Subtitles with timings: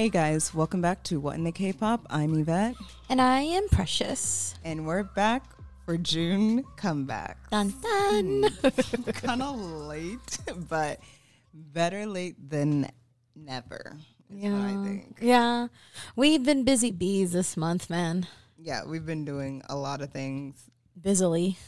[0.00, 2.06] Hey guys, welcome back to What in the K-pop.
[2.08, 2.74] I'm Yvette,
[3.10, 4.54] And I am Precious.
[4.64, 5.44] and we're back
[5.84, 7.36] for June comeback.
[7.50, 8.44] Dun dun.
[8.44, 9.10] Hmm.
[9.10, 10.38] kind of late,
[10.70, 11.00] but
[11.52, 12.90] better late than
[13.36, 13.98] never.
[14.34, 15.18] Is what I think.
[15.20, 15.66] Yeah.
[16.16, 18.26] We've been busy bees this month, man.
[18.56, 21.58] Yeah, we've been doing a lot of things, Busily.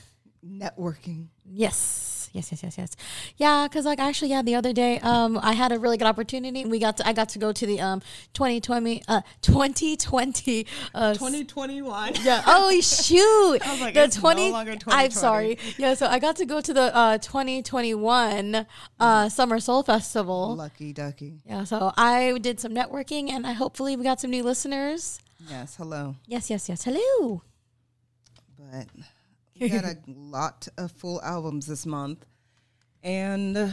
[0.42, 1.26] networking.
[1.44, 2.21] Yes.
[2.32, 2.96] Yes, yes, yes, yes.
[3.36, 6.64] Yeah, because like actually, yeah, the other day, um, I had a really good opportunity.
[6.64, 8.00] We got to, I got to go to the um
[8.32, 12.14] 2020 uh 2020 uh 2021.
[12.23, 12.42] yeah.
[12.46, 13.60] Oh shoot!
[13.66, 14.50] I was like, the it's no 20.
[14.50, 15.59] longer I'm sorry.
[15.76, 18.66] Yeah, so I got to go to the uh 2021
[18.98, 20.56] uh Summer Soul Festival.
[20.56, 21.42] Lucky ducky.
[21.45, 25.20] Yeah, so I did some networking, and I hopefully we got some new listeners.
[25.48, 26.16] Yes, hello.
[26.26, 26.84] Yes, yes, yes.
[26.84, 27.42] Hello.
[28.56, 28.87] But
[29.61, 32.24] we got a lot of full albums this month.
[33.02, 33.69] And uh,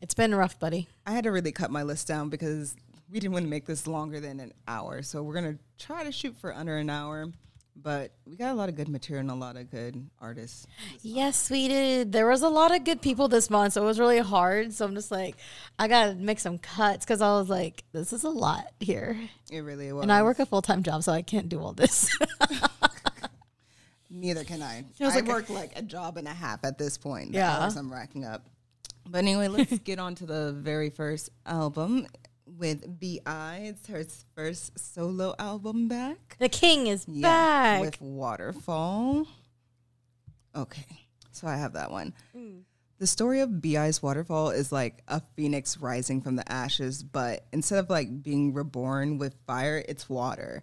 [0.00, 0.88] It's been rough, buddy.
[1.06, 2.76] I had to really cut my list down because
[3.10, 5.02] we didn't want to make this longer than an hour.
[5.02, 7.26] So we're going to try to shoot for under an hour.
[7.76, 10.64] But we got a lot of good material and a lot of good artists.
[11.02, 12.12] Yes, we did.
[12.12, 14.72] There was a lot of good people this month, so it was really hard.
[14.72, 15.34] So I'm just like,
[15.76, 19.18] I gotta make some cuts because I was like, this is a lot here,
[19.50, 20.04] It really was.
[20.04, 22.16] and I work a full time job, so I can't do all this.
[24.16, 24.78] Neither can I.
[24.98, 27.32] It was I like- work like a job and a half at this point.
[27.32, 27.58] The Yeah.
[27.58, 28.46] hours I'm racking up.
[29.08, 32.06] But anyway, let's get on to the very first album
[32.46, 33.56] with Bi.
[33.64, 34.04] It's her
[34.36, 36.36] first solo album back.
[36.38, 37.80] the king is back.
[37.80, 39.26] with Waterfall.
[40.54, 40.86] Okay,
[41.32, 42.14] so I have that one.
[42.36, 42.62] Mm.
[42.98, 47.80] The story of Bi's Waterfall is like a phoenix rising from the ashes, but instead
[47.80, 50.62] of like being reborn with fire, it's water.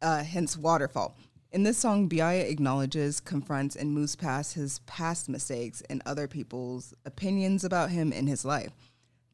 [0.00, 1.14] Uh, hence, Waterfall.
[1.52, 6.94] In this song, Bi acknowledges, confronts, and moves past his past mistakes and other people's
[7.04, 8.72] opinions about him in his life.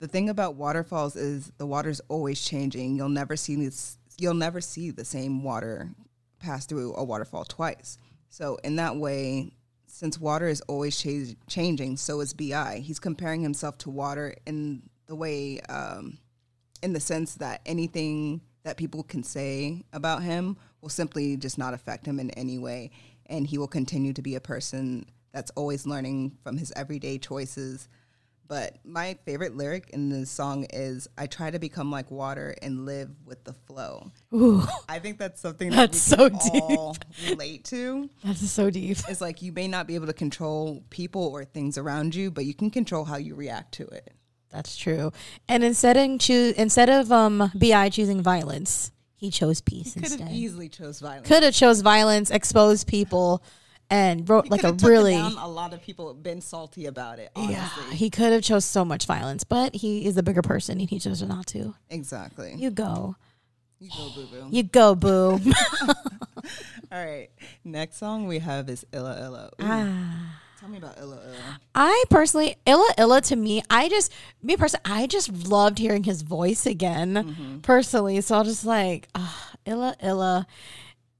[0.00, 2.97] The thing about waterfalls is the water's always changing.
[2.97, 3.98] You'll never see this.
[4.19, 5.92] You'll never see the same water
[6.41, 7.98] pass through a waterfall twice.
[8.30, 9.53] So in that way,
[9.86, 12.78] since water is always cha- changing, so is Bi.
[12.78, 16.19] He's comparing himself to water in the way, um,
[16.82, 21.72] in the sense that anything that people can say about him will simply just not
[21.72, 22.90] affect him in any way,
[23.26, 27.88] and he will continue to be a person that's always learning from his everyday choices.
[28.46, 32.84] But my favorite lyric in this song is I try to become like water and
[32.84, 34.12] live with the flow.
[34.34, 36.96] Ooh, I think that's something that That's so all
[37.26, 38.10] relate to.
[38.22, 38.98] that's so deep.
[39.08, 42.44] It's like you may not be able to control people or things around you, but
[42.44, 44.12] you can control how you react to it.
[44.50, 45.12] That's true.
[45.48, 50.12] And instead of choose instead of um Bi choosing violence, he chose peace Could have
[50.12, 50.31] instead.
[50.32, 51.28] easily chose violence.
[51.28, 53.42] Could have chose violence, exposed people,
[53.91, 57.31] and wrote like a really a lot of people have been salty about it.
[57.36, 60.80] Honestly, Yeah, he could have chose so much violence, but he is a bigger person
[60.80, 61.75] and he chose not to.
[61.91, 62.54] exactly.
[62.56, 63.16] You go.
[63.80, 64.48] You go, boo boo.
[64.50, 65.41] You go, boo.
[66.91, 67.28] All right,
[67.65, 69.50] next song we have is Illa Illa.
[69.60, 70.41] Ooh, ah.
[70.68, 71.60] Tell me about Illa Illa.
[71.74, 74.12] I personally, Illa Illa to me, I just,
[74.42, 78.20] me personally, I just loved hearing his voice again, personally.
[78.20, 80.46] So I was just like, ah, Illa Illa.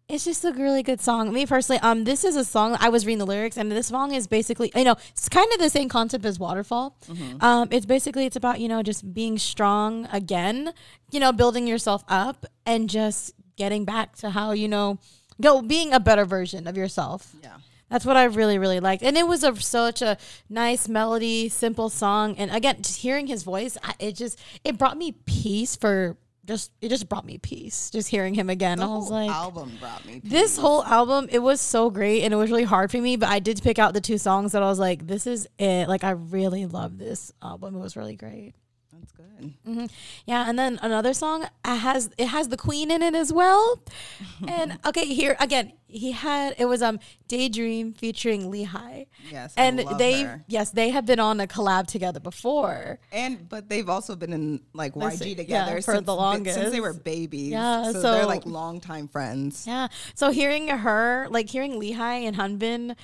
[0.07, 1.33] It's just a really good song.
[1.33, 4.13] Me personally, um, this is a song I was reading the lyrics, and this song
[4.13, 6.99] is basically, you know, it's kind of the same concept as Waterfall.
[7.41, 10.75] Um, it's basically it's about you know just being strong again,
[11.11, 14.99] you know, building yourself up and just getting back to how you know
[15.41, 17.35] go being a better version of yourself.
[17.43, 17.57] Yeah.
[17.91, 19.03] That's what I really, really liked.
[19.03, 20.19] And it was a, such a
[20.49, 22.37] nice melody, simple song.
[22.37, 26.73] And again, just hearing his voice, I, it just, it brought me peace for just,
[26.81, 27.91] it just brought me peace.
[27.91, 28.79] Just hearing him again.
[28.79, 30.21] The I was whole like, album brought me.
[30.25, 33.29] this whole album, it was so great and it was really hard for me, but
[33.29, 35.89] I did pick out the two songs that I was like, this is it.
[35.89, 37.75] Like, I really love this album.
[37.75, 38.55] It was really great.
[38.99, 39.91] That's good.
[40.27, 43.81] Yeah, and then another song has it has the Queen in it as well.
[44.49, 46.99] and okay, here again, he had it was um
[47.29, 49.07] Daydream featuring Lee Hi.
[49.31, 50.45] Yes, and they her.
[50.49, 52.99] yes they have been on a collab together before.
[53.13, 56.81] And but they've also been in like YG together yeah, for since, the since they
[56.81, 57.51] were babies.
[57.51, 59.67] Yeah, so, they're so- like longtime friends.
[59.67, 62.97] Yeah, so hearing her like hearing Lee Hi and Hanbin,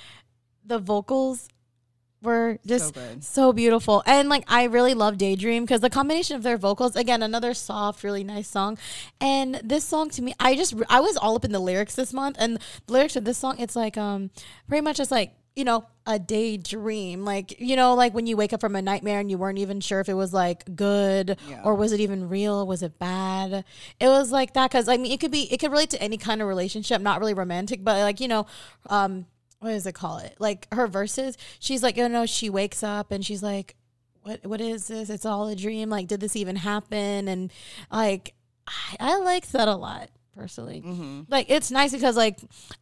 [0.64, 1.48] the vocals
[2.24, 3.22] were just good.
[3.22, 4.02] so beautiful.
[4.06, 8.02] And like I really love Daydream because the combination of their vocals, again, another soft,
[8.02, 8.78] really nice song.
[9.20, 12.12] And this song to me, I just I was all up in the lyrics this
[12.12, 12.36] month.
[12.40, 14.30] And the lyrics of this song, it's like um
[14.68, 17.24] pretty much just like, you know, a daydream.
[17.24, 19.80] Like, you know, like when you wake up from a nightmare and you weren't even
[19.80, 21.62] sure if it was like good Yeah.
[21.64, 22.66] or was it even real?
[22.66, 23.64] Was it bad?
[24.00, 26.16] It was like that because I mean it could be it could relate to any
[26.16, 28.46] kind of relationship, not really romantic, but like, you know,
[28.90, 29.26] um
[29.64, 30.36] what does it call it?
[30.38, 33.74] Like her verses, she's like, oh no, she wakes up and she's like,
[34.22, 35.08] what what is this?
[35.08, 35.88] It's all a dream.
[35.88, 37.28] Like, did this even happen?
[37.28, 37.50] And
[37.90, 38.34] like
[38.68, 40.82] I, I like that a lot personally.
[40.84, 41.22] Mm-hmm.
[41.28, 42.38] Like it's nice because like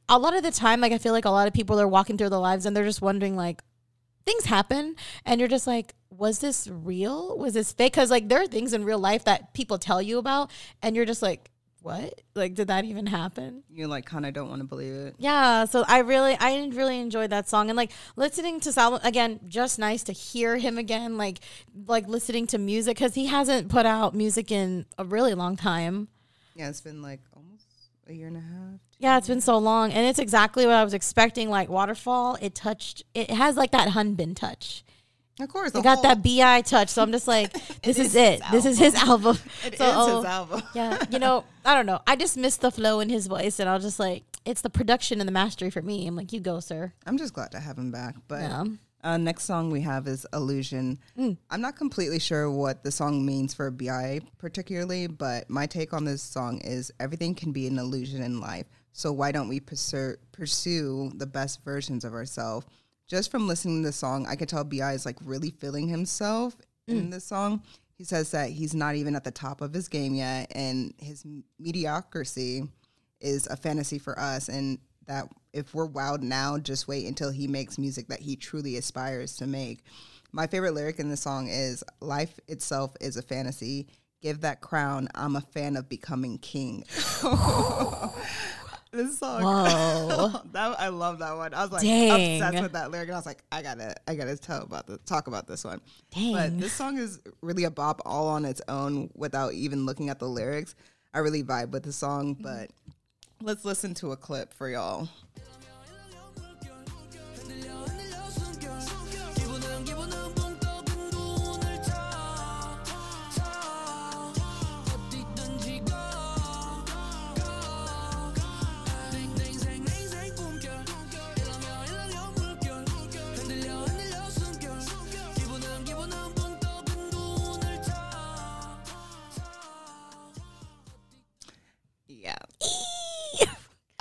[0.09, 2.19] a lot of the time, like I feel like a lot of people are walking
[2.19, 3.63] through their lives and they're just wondering like
[4.27, 8.43] things happen and you're just like was this real was this fake because like there
[8.43, 10.51] are things in real life that people tell you about
[10.83, 11.51] and you're just like
[11.83, 15.15] what like did that even happen You like kind of don't want to believe it.
[15.19, 19.41] yeah so i really i really enjoyed that song and like listening to Sal again
[19.49, 21.41] just nice to hear him again like
[21.87, 26.09] like listening to music because he hasn't put out music in a really long time
[26.55, 27.67] Yeah, it's been like almost
[28.09, 28.81] a year and a half.
[28.99, 32.55] yeah it's been so long and it's exactly what i was expecting like waterfall it
[32.55, 34.85] touched it has like that hanbin touch
[35.41, 37.53] Of course, It got that bi touch so i'm just like
[37.83, 40.63] this is, is it this is his album It is So, oh, his album.
[40.75, 43.69] yeah you know i don't know i just missed the flow in his voice and
[43.69, 46.41] i was just like it's the production and the mastery for me i'm like you
[46.41, 48.15] go sir I'm just glad to have him back.
[48.29, 48.65] But Yeah.
[49.05, 50.99] uh, next song we have is Illusion.
[51.19, 51.37] Mm.
[51.51, 56.05] I'm not completely sure what the song means for BI particularly, but my take on
[56.05, 58.67] this song is everything can be an illusion in life.
[58.93, 62.67] So why don't we pursue, pursue the best versions of ourselves?
[63.09, 66.57] Just from listening to the song, I could tell BI is like really feeling himself
[66.89, 66.99] Mm.
[66.99, 67.63] in this song.
[67.97, 71.25] He says that he's not even at the top of his game yet, and his
[71.61, 72.65] mediocrity
[73.21, 77.47] is a fantasy for us and that if we're wowed now just wait until he
[77.47, 79.85] makes music that he truly aspires to make
[80.33, 83.87] my favorite lyric in the song is life itself is a fantasy
[84.23, 86.83] give that crown i'm a fan of becoming king
[88.93, 90.43] this song Whoa.
[90.53, 92.41] that i love that one i was like Dang.
[92.41, 94.99] obsessed with that lyric and i was like i gotta i gotta tell about this
[95.07, 95.81] talk about this one
[96.15, 96.33] Dang.
[96.33, 100.19] but this song is really a bop all on its own without even looking at
[100.19, 100.75] the lyrics
[101.15, 102.43] i really vibe with the song mm-hmm.
[102.43, 102.71] but
[103.41, 105.09] let's listen to a clip for y'all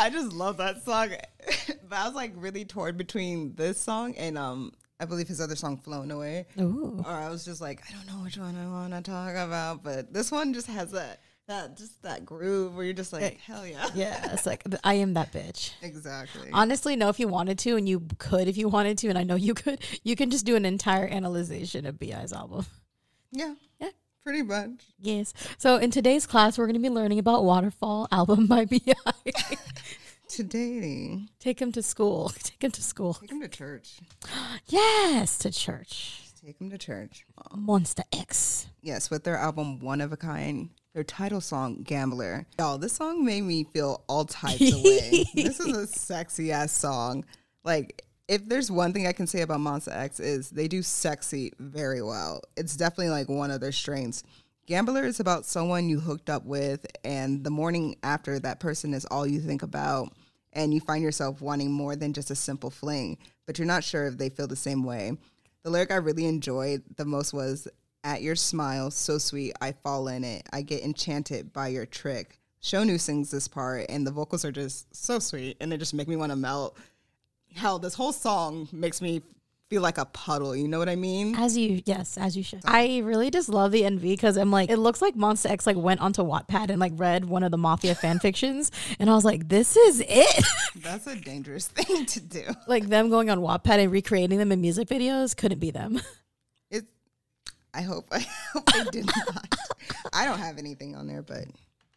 [0.01, 1.09] I just love that song.
[1.89, 5.55] but I was like really torn between this song and um I believe his other
[5.55, 6.45] song Flown Away.
[6.59, 7.03] Ooh.
[7.05, 9.83] Or I was just like, I don't know which one I want to talk about,
[9.83, 13.65] but this one just has that that just that groove where you're just like, hell
[13.65, 13.87] yeah.
[13.95, 16.49] yeah it's like i am that bitch Exactly.
[16.53, 19.23] honestly no if you wanted to and you could if you wanted to and i
[19.23, 22.65] know you could you can just do an entire analyzation of bi's album
[23.31, 23.53] yeah.
[24.23, 24.69] Pretty much.
[24.99, 28.79] yes so in today's class we're going to be learning about waterfall album by bi
[30.27, 33.99] Today, take him to school take him to school take him to church.
[34.67, 37.23] yes to church Take him to church.
[37.55, 42.47] monsta x Yes, with their album One of a Kind, their title song Gambler.
[42.57, 45.23] Y'all, this song made me feel all types of way.
[45.35, 47.25] this is a sexy ass song.
[47.63, 51.51] Like, if there's one thing I can say about Monsta X is they do sexy
[51.59, 52.41] very well.
[52.55, 54.23] It's definitely like one of their strengths.
[54.67, 59.03] Gambler is about someone you hooked up with, and the morning after that person is
[59.03, 60.13] all you think about,
[60.53, 64.07] and you find yourself wanting more than just a simple fling, but you're not sure
[64.07, 65.11] if they feel the same way.
[65.63, 67.67] The lyric I really enjoyed the most was
[68.05, 70.47] At your smile, so sweet, I fall in it.
[70.53, 72.39] I get enchanted by your trick.
[72.63, 76.07] Shownu sings this part, and the vocals are just so sweet, and they just make
[76.07, 76.77] me want to melt.
[77.55, 79.21] Hell, this whole song makes me
[79.71, 80.53] feel like a puddle.
[80.53, 81.33] You know what I mean?
[81.35, 82.59] As you, yes, as you should.
[82.65, 85.77] I really just love the NV because I'm like, it looks like Monsta X like
[85.77, 89.23] went onto Wattpad and like read one of the Mafia fan fictions, and I was
[89.23, 90.45] like, this is it.
[90.75, 92.43] That's a dangerous thing to do.
[92.67, 96.01] like them going on Wattpad and recreating them in music videos couldn't be them.
[96.69, 96.83] It.
[97.73, 98.07] I hope.
[98.11, 99.55] I hope I did not.
[100.11, 101.45] I don't have anything on there, but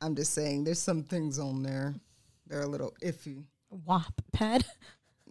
[0.01, 1.95] I'm just saying there's some things on there.
[2.47, 3.43] They're a little iffy.
[3.89, 4.63] Wattpad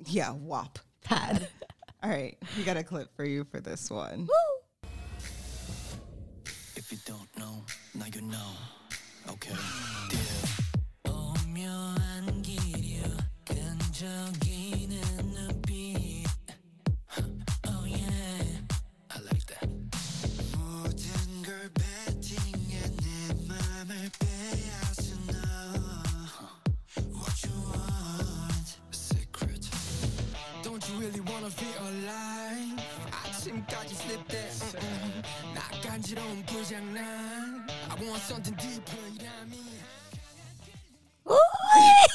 [0.05, 0.79] Yeah, wop.
[1.03, 1.47] pad.
[2.03, 4.27] All right, we got a clip for you for this one.
[6.75, 7.63] If you don't know,
[7.95, 8.51] now you know.
[9.29, 9.55] Okay.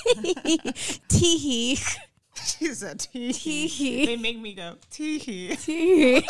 [1.08, 1.98] Teehee.
[2.44, 4.06] She said tee Teehee.
[4.06, 5.18] They make me go tee
[5.52, 6.28] Teehee.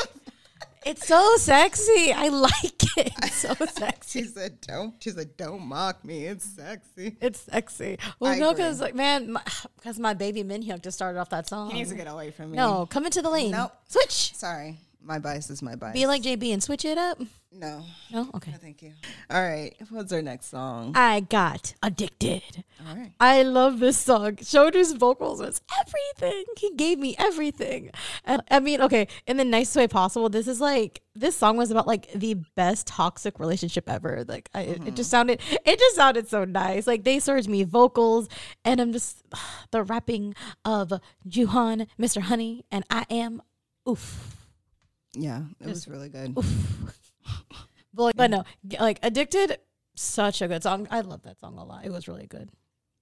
[0.85, 2.13] It's so sexy.
[2.15, 4.23] I like it's so sexy.
[4.23, 6.25] She said, "Don't." She said, "Don't mock me.
[6.27, 7.99] It's sexy." It's sexy.
[8.19, 9.37] Well, I no, because like, man,
[9.77, 11.71] because my, baby Minhyuk just started off that song.
[11.71, 12.57] He needs to get away from me.
[12.57, 13.53] no, come into the lane.
[13.53, 13.73] Nope.
[13.89, 14.35] Switch.
[14.35, 15.95] sorry, my bias is my bias.
[15.95, 17.19] Be like JB and switch it up.
[17.53, 18.51] no, No, okay.
[18.51, 18.93] no, thank you.
[19.31, 20.93] All right, what's our next song?
[20.95, 22.65] I got addicted.
[22.87, 24.37] All right, I love this song.
[24.37, 26.45] Shownu's vocals was everything.
[26.59, 27.91] He gave me everything.
[28.25, 30.29] And I mean, okay, in the nicest way possible.
[30.29, 34.25] This is like this song was about like the best toxic relationship ever.
[34.29, 36.87] Like I, it- it just sounded, it just sounded so nice.
[36.87, 38.29] Like they served me vocals,
[38.65, 39.23] and I'm just
[39.71, 40.93] the rapping of
[41.27, 42.21] Jooheon, Mr.
[42.23, 43.41] Honey, and I am
[43.89, 44.35] oof.
[45.15, 46.37] Yeah, it was really good.
[47.95, 48.45] But, but no,
[48.79, 49.59] like addicted.
[49.97, 50.87] Such a good song.
[50.89, 51.85] I love that song a lot.
[51.85, 52.53] It was really good.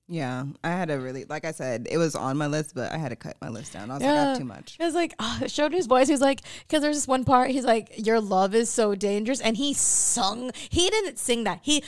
[0.08, 2.96] Yeah, I had a really, like I said, it was on my list, but I
[2.96, 3.90] had to cut my list down.
[3.90, 4.76] I was like, I have too much.
[4.78, 6.06] It was like, oh, it showed his voice.
[6.06, 9.40] He was like, because there's this one part, he's like, your love is so dangerous.
[9.40, 11.58] And he sung, he didn't sing that.
[11.62, 11.82] He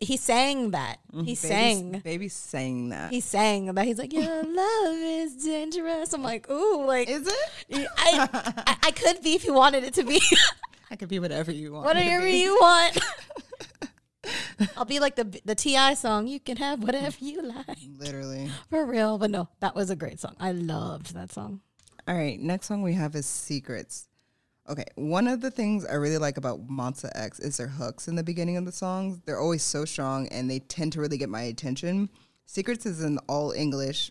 [0.00, 0.96] he sang that.
[1.12, 1.24] Mm-hmm.
[1.24, 2.00] He Baby, sang.
[2.04, 3.10] baby sang that.
[3.10, 3.84] He sang that.
[3.84, 6.14] He's like, your love is dangerous.
[6.14, 7.88] I'm like, ooh, like, Is it?
[7.98, 8.28] I,
[8.66, 10.22] I, I could be if you wanted it to be.
[10.90, 11.84] I could be whatever you want.
[11.84, 12.98] whatever you want.
[14.76, 15.94] I'll be like the the T.I.
[15.94, 16.26] song.
[16.26, 18.50] You can have whatever you like, Literally.
[18.68, 19.18] for real.
[19.18, 20.34] But no, that was a great song.
[20.40, 21.60] I loved that song.
[22.06, 24.08] All right, next song we have is Secrets.
[24.68, 28.16] Okay, one of the things I really like about Monsta X is their hooks in
[28.16, 29.20] the beginning of the songs.
[29.24, 32.10] They're always so strong and they tend to really get my attention.
[32.44, 34.10] Secrets is an all English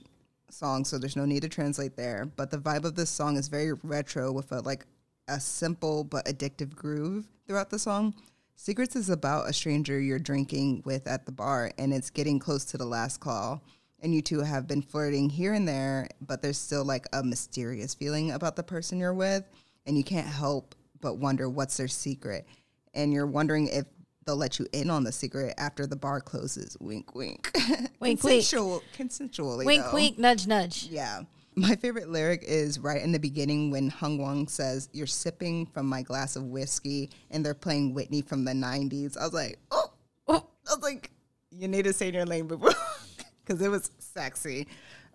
[0.49, 2.25] song, so there's no need to translate there.
[2.35, 4.85] But the vibe of this song is very retro with a like
[5.27, 8.15] a simple but addictive groove throughout the song.
[8.59, 12.65] Secrets is about a stranger you're drinking with at the bar and it's getting close
[12.65, 13.61] to the last call.
[14.01, 17.93] And you two have been flirting here and there, but there's still like a mysterious
[17.93, 19.43] feeling about the person you're with.
[19.85, 22.47] And you can't help but wonder what's their secret.
[22.95, 23.85] And you're wondering if
[24.25, 26.75] they'll let you in on the secret after the bar closes.
[26.79, 27.51] Wink, wink.
[27.53, 28.21] Wink, wink.
[28.21, 29.65] Consensual, Consensually.
[29.65, 29.93] Wink, though.
[29.93, 30.87] wink, nudge, nudge.
[30.87, 31.21] Yeah.
[31.57, 36.03] My favorite lyric is right in the beginning when Hyungwon says, You're sipping from my
[36.03, 39.17] glass of whiskey, and they're playing Whitney from the 90s.
[39.17, 39.91] I was like, Oh,
[40.27, 40.45] oh.
[40.69, 41.09] I was like,
[41.49, 42.73] You need to stay in your lane before,
[43.43, 44.67] because it was sexy.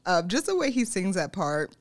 [0.05, 1.77] Uh, just the way he sings that part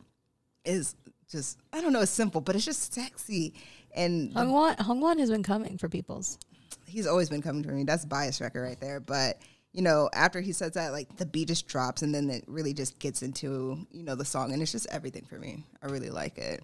[0.64, 0.96] is
[1.28, 3.56] just, I don't know, it's simple, but it's just sexy.
[3.96, 6.38] And Hyungwon, Hyungwon has been coming for people's.
[6.86, 7.84] he's always been coming for me.
[7.84, 9.00] That's bias record right there.
[9.00, 9.40] But
[9.74, 12.74] you know, after he says that, like the beat just drops, and then it really
[12.74, 15.64] just gets into you know the song, and it's just everything for me.
[15.82, 16.64] I really like it.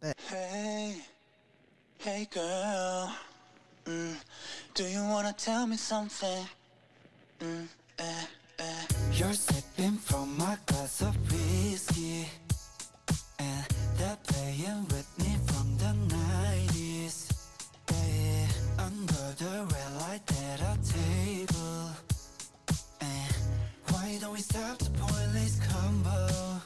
[0.00, 0.96] But Hey,
[1.98, 3.14] hey girl.
[3.86, 4.16] Mm,
[4.74, 6.46] do you wanna tell me something?
[7.40, 7.66] Mm,
[7.98, 8.26] eh,
[8.58, 8.86] eh.
[9.12, 12.28] You're sipping from my glass of whiskey.
[13.38, 13.66] And
[13.98, 17.48] they're playing Whitney from the 90s.
[17.90, 21.93] Hey, under the red light at our table.
[24.24, 26.60] And why don't we stop the pointless combo?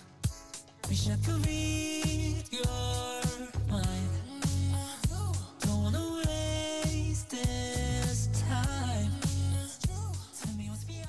[0.88, 2.64] We should could read your
[3.68, 4.08] mind.
[5.60, 9.10] Don't wanna waste this time.
[10.40, 11.08] Tell me what's beyond.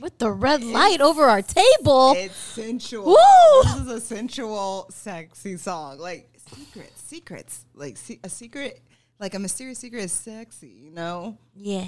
[0.00, 2.14] With the red light over our table.
[2.16, 3.04] it's sensual.
[3.04, 3.62] Woo!
[3.64, 5.98] This is a sensual, sexy song.
[5.98, 7.64] Like secrets, secrets.
[7.74, 8.80] Like se- a secret,
[9.18, 10.68] like a mysterious secret is sexy.
[10.68, 11.84] You know, Yeah.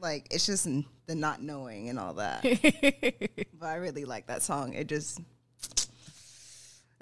[0.00, 2.42] like it's just n- the not knowing and all that.
[3.58, 4.74] but I really like that song.
[4.74, 5.20] It just.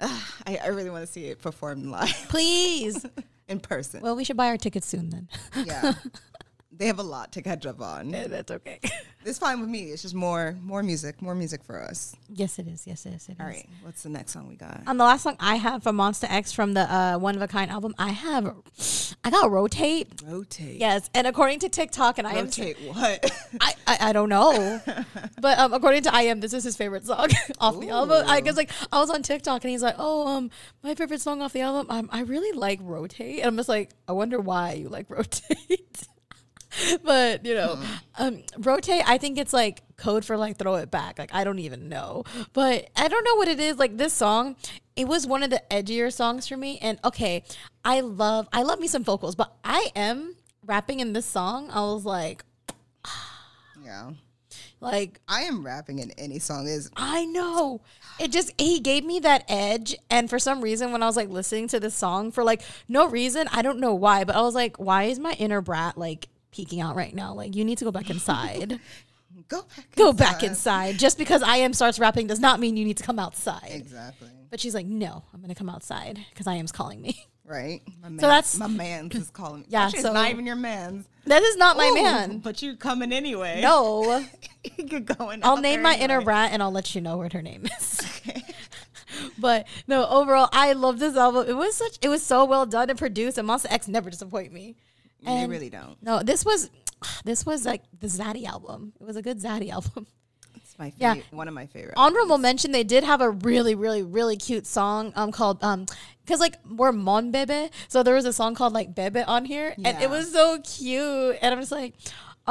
[0.01, 3.05] Ah, I, I really want to see it performed live Please.
[3.47, 4.01] in person.
[4.01, 5.29] well, we should buy our tickets soon then.
[5.63, 5.93] yeah,
[6.71, 8.09] they have a lot to catch up on.
[8.09, 8.79] Yeah, That's okay.
[9.25, 9.91] It's fine with me.
[9.91, 12.15] It's just more, more music, more music for us.
[12.33, 12.87] yes, it is.
[12.87, 13.27] Yes, it is.
[13.27, 13.37] It is.
[13.41, 14.81] All right, what's the next song we got?
[14.87, 17.47] Um, the last song I have from Monsta X from the uh, One of a
[17.47, 18.55] Kind album, I have,
[19.25, 20.07] I got Rotate.
[20.25, 20.79] Rotate.
[20.79, 23.29] Yes, and according to TikTok, and I.M, Rotate what?
[23.61, 24.79] I, I, I don't know,
[25.41, 27.27] but um, according to I.M, this is his favorite song
[27.59, 28.23] off the album.
[28.25, 30.49] I guess like I was on TikTok and he's like, oh, um,
[30.81, 33.89] my favorite song off the album, um, I really like Rotate, and I'm just like,
[34.07, 36.07] I wonder why you like Rotate.
[37.03, 37.79] but you know,
[38.17, 39.03] um, rotate.
[39.07, 41.19] I think it's like code for like throw it back.
[41.19, 42.23] Like I don't even know,
[42.53, 43.77] but I don't know what it is.
[43.77, 44.55] Like this song,
[44.95, 46.77] it was one of the edgier songs for me.
[46.81, 47.43] And okay,
[47.83, 50.35] I love I love me some vocals, but I.M
[50.65, 51.69] rapping in this song.
[51.71, 52.43] I was like,
[53.83, 54.11] yeah.
[54.79, 57.81] like I.M rapping in any song is I know.
[58.19, 61.29] It just he gave me that edge and for some reason when I was like
[61.29, 64.55] listening to this song for like no reason, I don't know why, but I was
[64.55, 67.33] like why is my inner brat like peeking out right now?
[67.33, 68.79] Like you need to go back inside.
[69.47, 69.95] go back.
[69.95, 70.89] go back inside.
[70.89, 70.99] inside.
[70.99, 73.69] Just because I.M starts rapping does not mean you need to come outside.
[73.71, 74.29] Exactly.
[74.49, 77.25] But she's like, no, I'm gonna come outside because I.M's calling me.
[77.49, 77.81] Right.
[77.99, 79.65] My man, that's- my man's is calling.
[79.69, 81.07] Yeah, Actually, so- it's not even your man's.
[81.25, 82.37] This is not my Ooh, man.
[82.39, 83.59] but you're coming anyway.
[83.59, 84.23] No.
[84.77, 85.43] you could go in.
[85.43, 88.21] I'll name my inner rat and I'll let you know what her name is.
[89.39, 91.45] but no, overall, I love this album.
[91.47, 94.53] It was such, it was so well done and produced, and Monsta X never disappoint
[94.53, 94.75] me.
[95.23, 96.01] They really don't.
[96.01, 96.69] No, this was,
[97.25, 98.93] this was like the Zaddy album.
[98.99, 100.07] It was a good Zaddy album.
[100.55, 101.37] It's my favorite, Yeah.
[101.37, 101.93] One of my favorite.
[101.97, 105.85] Honorable mention, they did have a really, really, really cute song um called um
[106.25, 109.73] because like we're Mon Bebe, so there was a song called like Bebe on here,
[109.83, 111.93] and it was so cute, and I'm just like.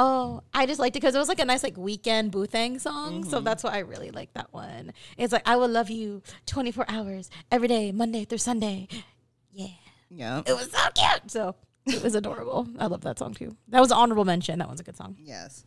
[0.01, 3.21] Oh, I just liked it because it was like a nice like weekend boothang song,
[3.21, 3.29] Mm-hmm.
[3.29, 4.93] so that's why I really like that one.
[5.17, 8.87] It's like I will love you 24 hours every day, Monday through Sunday.
[9.51, 9.67] Yeah,
[10.09, 10.41] Yeah.
[10.45, 11.29] it was so cute.
[11.31, 12.67] So it was adorable.
[12.77, 13.55] I love that song too.
[13.69, 14.59] That was an honorable mention.
[14.59, 15.15] That one's a good song.
[15.19, 15.63] Yes.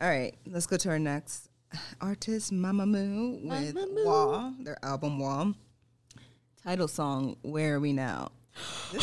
[0.00, 0.34] All right.
[0.46, 1.48] Let's go to our next
[2.00, 4.04] artist, Mamamoo, with Mamamoo.
[4.04, 5.52] Wah, their album Wah.
[6.62, 8.32] Title song, Where Are We Now?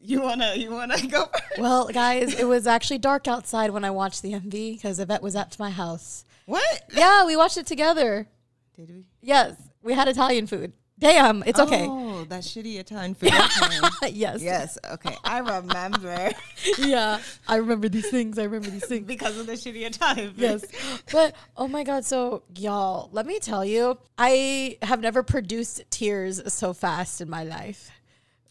[0.00, 1.58] you wanna you wanna go first?
[1.58, 5.36] Well, guys, it was actually dark outside when I watched the MV because Yvette was
[5.36, 6.24] at my house.
[6.46, 6.84] What?
[6.94, 8.28] Yeah, we watched it together.
[8.74, 9.06] Did we?
[9.20, 10.72] Yes, we had Italian food.
[10.98, 11.86] Damn, it's okay.
[11.86, 13.30] Oh, that shitty Italian food.
[14.10, 14.42] Yes.
[14.42, 14.78] yes.
[14.92, 15.14] Okay.
[15.24, 16.30] I remember
[16.78, 17.20] Yeah.
[17.46, 18.38] I remember these things.
[18.38, 19.06] I remember these things.
[19.06, 20.40] because of the shitty Italian food.
[20.40, 20.64] Yes.
[21.12, 26.40] But oh my god, so y'all, let me tell you, I have never produced tears
[26.52, 27.90] so fast in my life.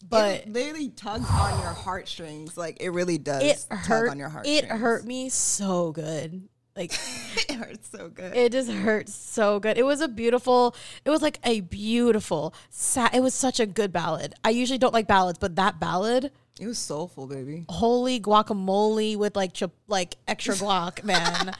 [0.08, 2.56] But it literally tugs on your heartstrings.
[2.56, 4.62] Like it really does it tug hurt on your heartstrings.
[4.62, 6.48] it hurt me so good.
[6.76, 6.92] Like
[7.48, 8.36] it hurts so good.
[8.36, 9.78] It just hurts so good.
[9.78, 10.76] It was a beautiful.
[11.04, 12.54] It was like a beautiful.
[12.70, 14.34] Sad, it was such a good ballad.
[14.44, 16.30] I usually don't like ballads, but that ballad,
[16.60, 17.64] it was soulful, baby.
[17.68, 21.54] holy guacamole with like chip, like extra guac, man.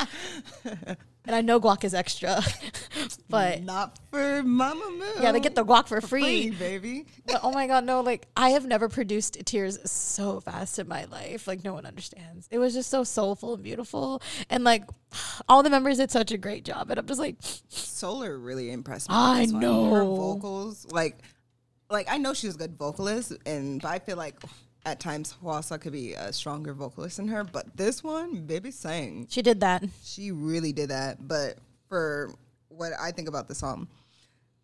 [1.26, 2.42] and I know guac is extra,
[3.28, 5.23] but Not for Mamamoo.
[5.23, 6.50] yeah, they get the guac for free, free.
[6.50, 7.06] baby.
[7.26, 8.00] But oh my god, no!
[8.00, 11.47] Like I have never produced tears so fast in my life.
[11.47, 12.49] Like no one understands.
[12.50, 14.85] It was just so soulful and beautiful, and like
[15.49, 16.90] all the members did such a great job.
[16.90, 17.37] And I'm just like,
[17.68, 19.14] Solar really impressed me.
[19.16, 19.92] I know one.
[19.92, 21.18] Her vocals, like,
[21.90, 24.37] like I know she's a good vocalist, and but I feel like
[24.87, 27.44] at times Hwasa could be a stronger vocalist than her.
[27.44, 29.27] But this one, baby, sang.
[29.29, 29.85] she did that.
[30.03, 31.27] She really did that.
[31.27, 32.33] But for
[32.68, 33.88] what I think about the song,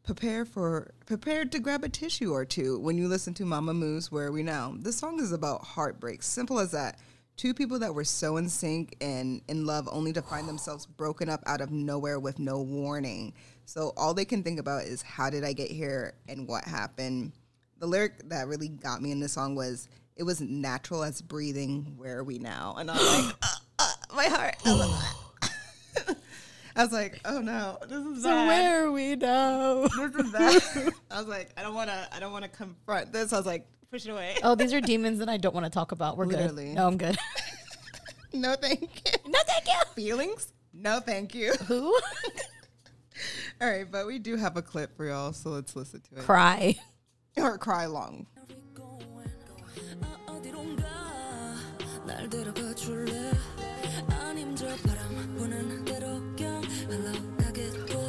[0.04, 4.28] prepare for prepared to grab a tissue or two when you listen to Mamamoo's Where
[4.28, 4.74] Are We Now.
[4.78, 6.22] This song is about heartbreak.
[6.22, 7.00] Simple as that.
[7.36, 11.28] Two people that were so in sync and in love only to find themselves broken
[11.28, 13.32] up out of nowhere with no warning.
[13.64, 17.32] So all they can think about is how did I get here and what happened.
[17.78, 21.94] The lyric that really got me in this song was it was natural as breathing.
[21.96, 22.74] Where are we now?
[22.78, 23.46] And I was like, uh,
[23.78, 24.56] uh, my heart.
[26.74, 28.46] I was, like, oh no, this is So bad.
[28.48, 29.82] where are we now?
[29.88, 30.92] This is bad.
[31.10, 32.08] I was like, I don't want to.
[32.12, 33.32] I don't want to confront this.
[33.32, 34.36] I was like, push it away.
[34.42, 36.16] Oh, these are demons that I don't want to talk about.
[36.16, 36.66] We're Literally.
[36.68, 36.74] good.
[36.76, 37.18] No, I'm good.
[38.32, 39.30] No, thank you.
[39.30, 39.74] no, thank you.
[39.94, 40.52] Feelings?
[40.72, 41.52] No, thank you.
[41.68, 41.94] Who?
[43.60, 46.24] All right, but we do have a clip for y'all, so let's listen to it
[46.24, 46.76] Cry.
[47.36, 48.26] or cry along.
[52.05, 53.31] 날 데려가 줄래
[54.09, 57.99] 아님 저 바람 부는 대로 그냥 흘러가겠고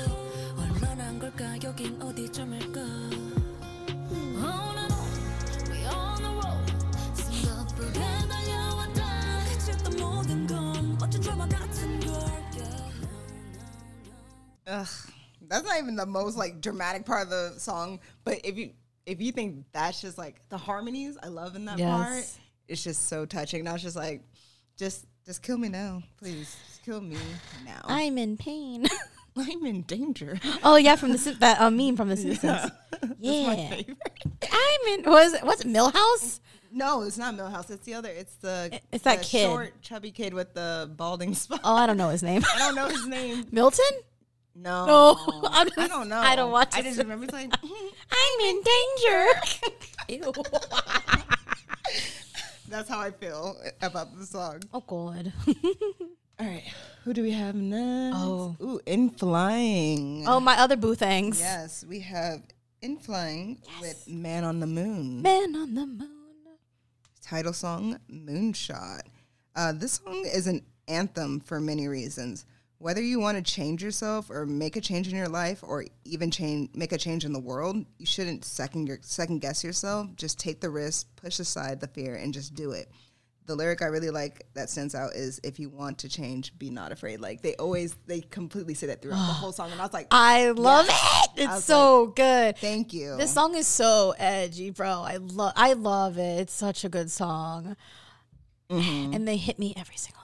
[0.57, 5.11] 얼마나 한 걸까 여긴 어디쯤일까 On and on,
[5.71, 6.73] we on the road
[7.15, 12.29] 숨가쁘게 달려왔다 그쳤던 모든 건 어쩐 드라마 같은 걸
[14.69, 14.87] Ugh,
[15.49, 18.01] that's not even the most like dramatic part of the song.
[18.23, 18.73] But if you
[19.07, 22.25] if you think that's just like the harmonies, I love in that part.
[22.68, 23.62] it's just so touching.
[23.62, 24.22] And I was just like,
[24.78, 26.56] just just kill me now, please.
[26.68, 27.18] Just kill me
[27.66, 27.82] now.
[27.86, 28.86] I'm in pain.
[29.38, 30.40] I'm in danger.
[30.64, 32.72] oh yeah, from the Sim- that uh, meme from the Simpsons.
[33.20, 33.98] Yeah, My favorite.
[34.52, 35.10] I'm in.
[35.12, 36.40] Was it was it Milhouse?
[36.72, 37.70] No, it's not Milhouse.
[37.70, 38.10] It's the other.
[38.10, 39.46] It's the It's that kid.
[39.48, 41.62] short, chubby kid with the balding spot.
[41.64, 42.44] Oh, I don't know his name.
[42.56, 43.46] I don't know his name.
[43.52, 43.86] Milton.
[44.56, 46.20] No, No, I'm I don't know.
[46.20, 49.26] I don't watch I just remember saying, I'm in danger.
[50.28, 50.34] Ew.
[52.74, 55.32] "That's how I feel about the song." oh God.
[56.40, 56.64] All right,
[57.04, 58.18] who do we have next?
[58.18, 58.58] Oh.
[58.60, 60.26] ooh, N.Flying.
[60.28, 61.40] Oh, my other boo things.
[61.40, 62.42] yes, we have
[62.82, 66.10] N.Flying with "Man on the Moon." Man on the moon.
[67.22, 69.02] title song Moonshot.
[69.56, 72.46] Uh, this song is an anthem for many reasons.
[72.84, 76.30] Whether you want to change yourself or make a change in your life or even
[76.30, 80.08] change make a change in the world, you shouldn't second your second guess yourself.
[80.18, 82.92] Just take the risk, push aside the fear and just do it.
[83.46, 86.70] the lyric I really like that stands out is if you want to change, be
[86.70, 87.22] not afraid.
[87.22, 89.72] Like they always they completely say that throughout the whole song.
[89.72, 91.30] And I was like, I love it.
[91.38, 92.58] It's so good.
[92.58, 93.16] thank you.
[93.16, 95.04] This song is so edgy, bro.
[95.04, 96.42] I love I love it.
[96.42, 97.78] It's such a good song.
[98.70, 99.14] Mm-hmm.
[99.14, 100.23] And they hit me every single time.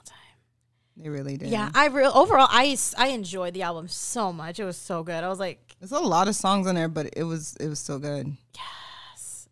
[1.02, 1.48] They really did.
[1.48, 4.58] Yeah, I real overall I I enjoyed the album so much.
[4.60, 5.22] It was so good.
[5.24, 7.78] I was like, There's a lot of songs on there, but it was it was
[7.78, 8.36] so good.
[8.54, 9.48] yes.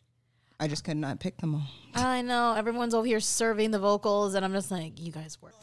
[0.60, 1.62] I just could not pick them all.
[1.94, 5.54] I know everyone's over here serving the vocals and I'm just like, you guys work.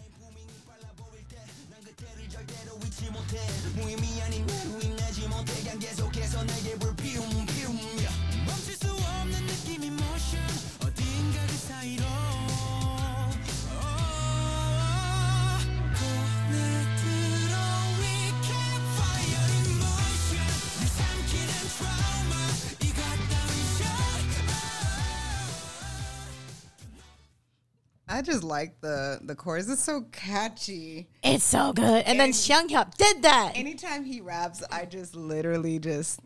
[28.16, 29.70] I just like the the chorus.
[29.70, 31.10] It's so catchy.
[31.22, 32.06] It's so good.
[32.06, 33.52] And, then Xiang did that.
[33.56, 36.22] Anytime he raps, I just literally just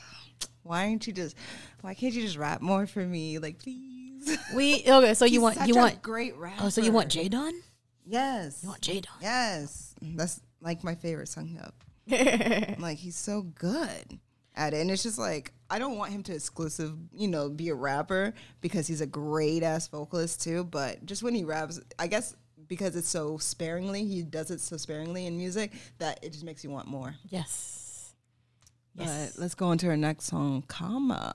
[0.62, 1.36] why aren't you just
[1.80, 3.40] why can't you just rap more for me?
[3.40, 4.38] Like please.
[4.54, 6.62] We okay, so you want you a want great rapper.
[6.66, 7.52] Oh, so you want J.DON?
[8.06, 8.60] Yes.
[8.62, 9.16] You want J.DON?
[9.20, 9.96] Yes.
[10.00, 11.74] That's like my favorite song up.
[12.78, 14.20] like he's so good
[14.54, 14.80] at it.
[14.80, 18.34] And it's just like I don't want him to exclusive, you know, be a rapper
[18.60, 20.64] because he's a great ass vocalist too.
[20.64, 22.36] But just when he raps, I guess
[22.66, 26.64] because it's so sparingly, he does it so sparingly in music that it just makes
[26.64, 27.14] you want more.
[27.28, 28.12] Yes.
[28.96, 31.32] But let's go into our next song, Comma.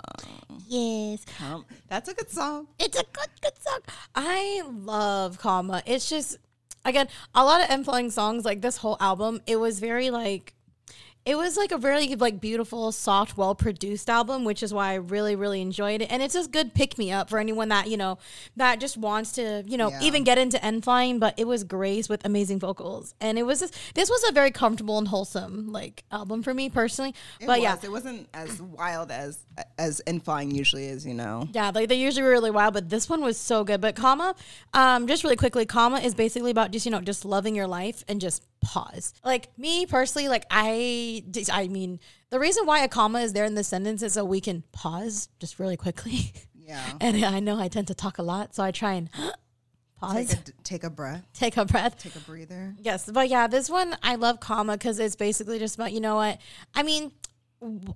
[0.67, 1.25] Yes.
[1.37, 2.67] Com- That's a good song.
[2.79, 3.79] It's a good, good song.
[4.15, 5.83] I love Comma.
[5.85, 6.37] It's just,
[6.85, 10.53] again, a lot of N.Flying songs, like this whole album, it was very like,
[11.25, 14.95] it was like a very like beautiful, soft, well produced album, which is why I
[14.95, 16.11] really, really enjoyed it.
[16.11, 18.17] And it's just good pick me up for anyone that you know
[18.55, 20.01] that just wants to you know Yeah.
[20.01, 21.19] even get into N flying.
[21.19, 24.49] But it was Grace with amazing vocals, and it was just, this was a very
[24.51, 27.13] comfortable and wholesome like album for me personally.
[27.39, 27.63] It but was.
[27.63, 29.45] yeah, it wasn't as wild as
[29.77, 31.47] as N.Flying usually is, you know.
[31.51, 33.81] Yeah, like they usually were really wild, but this one was so good.
[33.81, 34.35] But comma,
[34.73, 38.03] um, just really quickly, comma is basically about just you know just loving your life
[38.07, 39.13] and just pause.
[39.23, 43.55] Like me personally, like I, I mean, the reason why a comma is there in
[43.55, 46.33] the sentence is so we can pause just really quickly.
[46.69, 46.83] Yeah.
[47.01, 49.09] and I know I tend to talk a lot, so I try and
[49.99, 51.97] pause, Take a, take a breath, take a breath.
[51.97, 52.75] take a breather.
[52.79, 56.15] Yes, but yeah, this one I love comma because it's basically just about you know
[56.15, 56.39] what
[56.73, 57.11] I mean.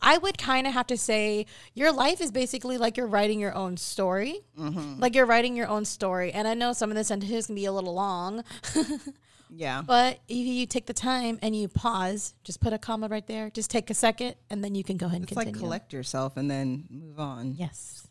[0.01, 3.55] I would kind of have to say your life is basically like you're writing your
[3.55, 4.99] own story, mm-hmm.
[4.99, 6.33] like you're writing your own story.
[6.33, 8.43] And I know some of the sentences can be a little long,
[9.55, 9.81] Yeah.
[9.85, 13.49] but if you take the time and you pause, just put a comma right there,
[13.49, 15.53] just take a second, and then you can go ahead and It's continue.
[15.53, 17.53] like collect yourself and then move on.
[17.55, 18.07] Yes.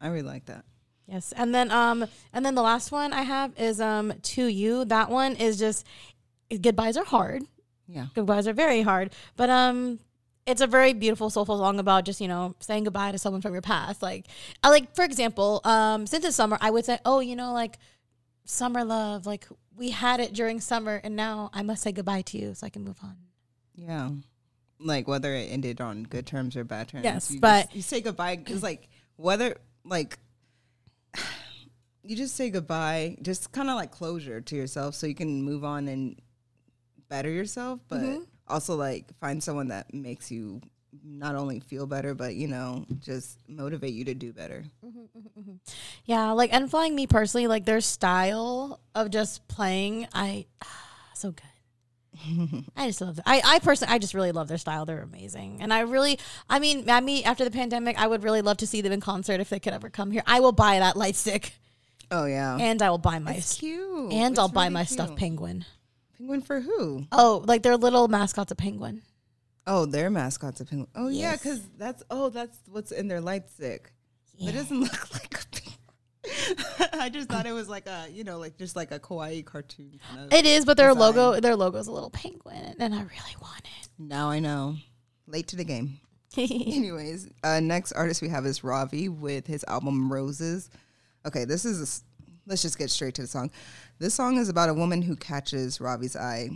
[0.00, 0.64] I really like that.
[1.06, 4.84] Yes, and then um, and then the last one I have is um, to you.
[4.84, 5.84] That one is just
[6.62, 7.42] goodbyes are hard.
[7.88, 8.06] Yeah.
[8.14, 9.98] goodbyes are very hard but um
[10.46, 13.52] it's a very beautiful soulful song about just you know saying goodbye to someone from
[13.52, 14.26] your past like
[14.62, 17.78] i like for example um since it's summer i would say oh you know like
[18.50, 22.36] summer love like we had it during summer and now i must say goodbye to
[22.38, 23.16] you so i can move on
[23.74, 24.10] Yeah.
[24.82, 27.04] Like whether it ended on good terms or bad terms.
[27.04, 28.36] Yes, you but- just- you say goodbye.
[28.36, 30.18] because like whether like
[32.02, 35.64] you just say goodbye, just kind of like closure to yourself, so you can move
[35.64, 36.18] on and
[37.08, 38.22] better yourself, but Mm-hmm.
[38.48, 40.60] also like find someone that makes you
[41.04, 44.64] not only feel better, but you know, just motivate you to do better.
[44.84, 45.52] Mm-hmm, mm-hmm, mm-hmm.
[46.04, 50.46] yeah like N.Flying me personally like their style of just playing i
[51.14, 51.44] so good
[52.76, 53.20] I just love.
[53.24, 54.84] I, I personally, I just really love their style.
[54.84, 55.62] They're amazing.
[55.62, 56.18] And I really,
[56.50, 59.00] I mean, I mean, after the pandemic, I would really love to see them in
[59.00, 60.22] concert if they could ever come here.
[60.26, 61.54] I will buy that light stick
[62.10, 64.90] Oh yeah, and I will buy my, it's cute, and It's I'll buy my cute.
[64.90, 65.64] stuffed penguin.
[66.18, 67.06] Penguin for who?
[67.12, 69.02] Oh, like their little mascot's a penguin.
[69.66, 70.88] Oh, their mascot's a penguin.
[70.94, 73.92] Oh yeah, because that's oh that's what's in their light stick.
[74.38, 76.90] It doesn't look like a penguin.
[77.00, 80.00] I just thought it was like a you know like just like a kawaii cartoon.
[80.08, 80.32] Kind of.
[80.32, 81.14] It is, but their Design.
[81.16, 83.88] logo, their logo's a little penguin, and I really want it.
[83.98, 84.76] now I know.
[85.26, 86.00] Late to the game.
[86.36, 90.70] Anyways, uh, next artist we have is Ravi with his album Roses.
[91.26, 93.50] Okay, this is a let's just get straight to the song.
[93.98, 96.50] This song is about a woman who catches Ravi's eye.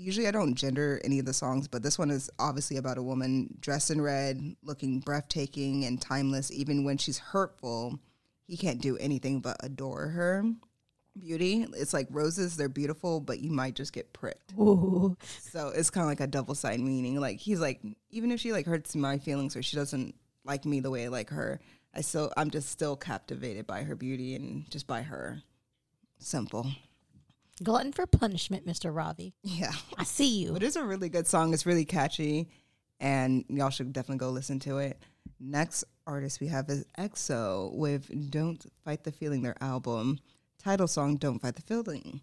[0.00, 3.02] Usually I don't gender any of the songs, but this one is obviously about a
[3.02, 7.98] woman dressed in red, looking breathtaking and timeless even when she's hurtful.
[8.46, 10.44] He can't do anything but adore her.
[11.18, 14.54] Beauty, it's like roses, they're beautiful, but you might just get pricked.
[14.56, 15.16] Ooh.
[15.40, 17.18] So it's kind of like a double side meaning.
[17.18, 17.80] Like he's like,
[18.10, 21.08] even if she like hurts my feelings or she doesn't like me the way I
[21.08, 21.60] like her,
[21.92, 25.42] I still I'm just still captivated by her beauty and just by her.
[26.20, 26.66] simple.
[27.62, 28.94] Glutton for punishment, Mr.
[28.94, 29.34] Ravi.
[29.42, 29.72] Yeah.
[29.96, 30.52] I see you.
[30.52, 31.52] But it's a really good song.
[31.54, 32.48] It's really catchy,
[33.00, 34.98] and y'all should definitely go listen to it.
[35.40, 40.18] Next artist we have is EXO with "Don't Fight the Feeling," their album
[40.58, 42.20] title song "Don't Fight the Feeling."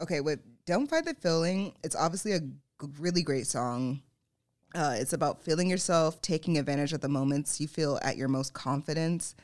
[0.00, 2.54] Okay, with "Don't Fight the Feeling," it's obviously a g-
[2.98, 4.02] really great song.
[4.74, 8.52] Uh, it's about feeling yourself, taking advantage of the moments you feel at your most
[8.52, 9.34] confidence.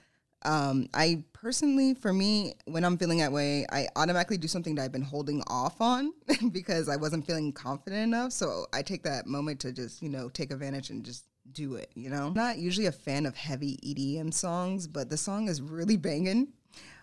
[0.44, 4.82] Um, I personally, for me, when I'm feeling that way, I automatically do something that
[4.82, 6.12] I've been holding off on
[6.52, 8.32] because I wasn't feeling confident enough.
[8.32, 11.90] So I take that moment to just, you know, take advantage and just do it,
[11.94, 12.28] you know?
[12.28, 16.48] I'm Not usually a fan of heavy EDM songs, but the song is really banging.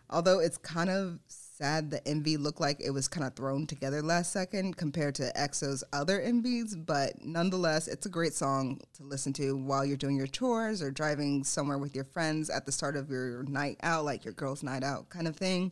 [0.10, 1.20] Although it's kind of
[1.58, 5.32] sad the MV looked like it was kind of thrown together last second compared to
[5.38, 10.16] EXO's other MVs, but nonetheless, it's a great song to listen to while you're doing
[10.16, 14.04] your chores or driving somewhere with your friends at the start of your night out,
[14.04, 15.72] like your girls' night out kind of thing.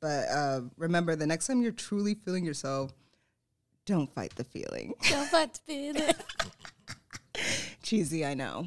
[0.00, 2.92] But uh, remember, the next time you're truly feeling yourself,
[3.84, 4.94] don't fight the feeling.
[5.10, 6.14] Don't fight the feeling.
[7.82, 8.66] Cheesy, I know.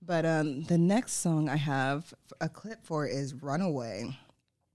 [0.00, 4.16] But um, the next song I have a clip for is "Runaway."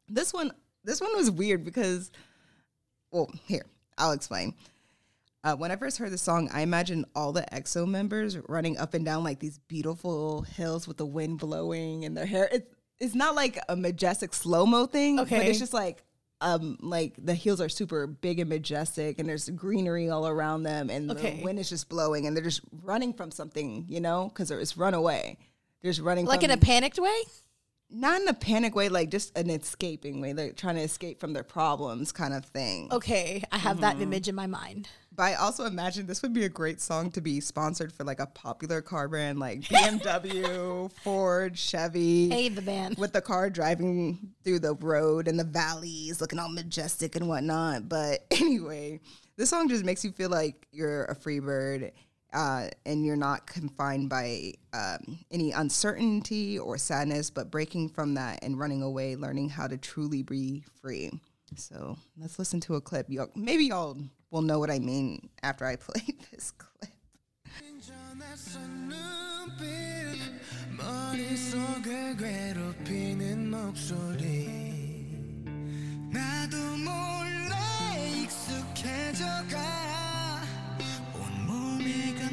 [0.08, 0.52] This one,
[0.84, 2.12] this one was weird because,
[3.12, 3.66] well, here
[3.98, 4.56] I'll explain.
[5.44, 8.94] Uh, when I first heard the song, I imagined all the EXO members running up
[8.94, 12.48] and down like these beautiful hills with the wind blowing and their hair.
[12.52, 12.70] It's
[13.00, 15.40] it's not like a majestic slow mo thing, okay.
[15.40, 16.04] but it's just like
[16.40, 20.90] um like the hills are super big and majestic, and there's greenery all around them,
[20.90, 21.38] and Okay.
[21.38, 24.78] the wind is just blowing, and they're just running from something, you know, because it's
[24.78, 25.38] runaway.
[25.82, 27.24] They're just running like from, in a panicked way?
[27.94, 31.34] Not in a panic way, like just an escaping way, like trying to escape from
[31.34, 32.90] their problems, kind of thing.
[32.92, 34.04] Okay, I have that Mm-hmm.
[34.04, 34.90] image in my mind.
[35.16, 38.20] But I also imagine this would be a great song to be sponsored for like
[38.20, 39.62] a popular car brand like
[40.18, 42.30] BMW, Ford, Chevy.
[42.30, 42.98] Hey, the band.
[42.98, 47.88] With the car driving through the road and the valleys, looking all majestic and whatnot.
[47.90, 49.02] But anyway,
[49.38, 51.92] this song just makes you feel like you're a free bird
[52.34, 58.40] uh, and you're not confined by um, any uncertainty or sadness, but breaking from that
[58.44, 61.12] and running away, learning how to truly be free.
[61.56, 63.06] So let's listen to a clip.
[63.10, 63.98] Y'all, maybe y'all
[64.32, 66.92] will know what I mean after I play this clip.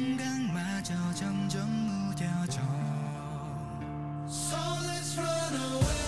[0.00, 2.60] 감각마저 점점 무뎌져
[4.28, 6.06] So let's run away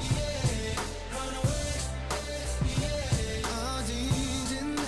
[0.00, 0.76] yeah,
[1.12, 1.70] run away
[2.80, 3.48] yeah.
[3.78, 4.82] 어디든 날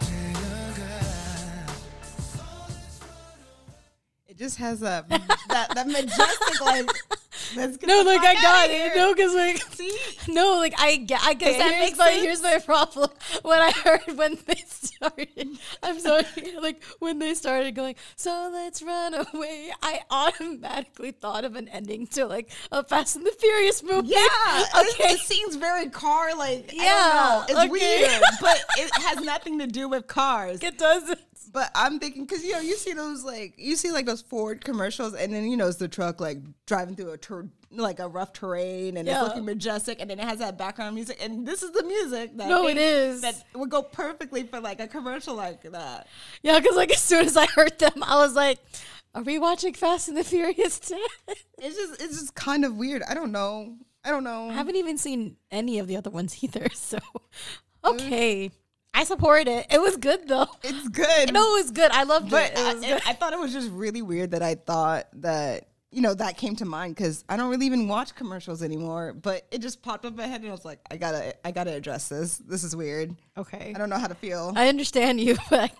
[0.00, 0.80] 데려가
[4.28, 5.08] It just has that
[5.48, 6.90] that, that majestic like.
[7.54, 8.76] Let's get No, the like fuck I got outta it.
[8.76, 8.92] here.
[8.96, 9.96] No, because like See?
[10.27, 13.09] no, like I get, I guess that makes my the- here's my problem.
[13.43, 16.25] When I heard when they started, I'm sorry,
[16.61, 19.71] like when they started going, so let's run away.
[19.81, 24.09] I automatically thought of an ending to like a Fast and the Furious movie.
[24.09, 25.13] Yeah, okay.
[25.13, 26.71] It, seems very car like.
[26.73, 27.69] Yeah, Yeah, it's okay.
[27.69, 30.61] weird, but it has nothing to do with cars.
[30.61, 31.19] It doesn't.
[31.53, 34.63] But I'm thinking because you know you see those like you see like those Ford
[34.63, 38.07] commercials, and then you know it's the truck like driving through a ter- like a
[38.07, 39.19] rough terrain, and Yeah.
[39.19, 42.37] it's looking majestic, and then it has that background music, and this is the music
[42.37, 43.21] that No, it is.
[43.21, 46.07] that would go perfectly for like a commercial like that.
[46.41, 48.57] Yeah, because like as soon as I heard them, I was like,
[49.13, 50.99] "Are we watching Fast and the Furious 10?
[51.63, 53.03] It's just it's just kind of weird.
[53.03, 53.75] I don't know.
[54.03, 54.49] I don't know.
[54.49, 56.67] I haven't even seen any of the other ones either.
[56.73, 56.97] So,
[57.83, 58.51] okay,
[58.93, 59.67] I support it.
[59.71, 60.47] It was good though.
[60.63, 61.31] it's good.
[61.33, 61.91] No, it was good.
[61.91, 62.57] I loved but it.
[62.57, 63.01] It I, good.
[63.07, 66.55] I thought it was just really weird that I thought that you know that came
[66.57, 69.13] to mind because I don't really even watch commercials anymore.
[69.13, 71.51] But it just popped up in my head, and I was like, I gotta, I
[71.51, 72.37] gotta address this.
[72.37, 73.15] This is weird.
[73.37, 74.53] okay, I don't know how to feel.
[74.55, 75.71] I understand you, but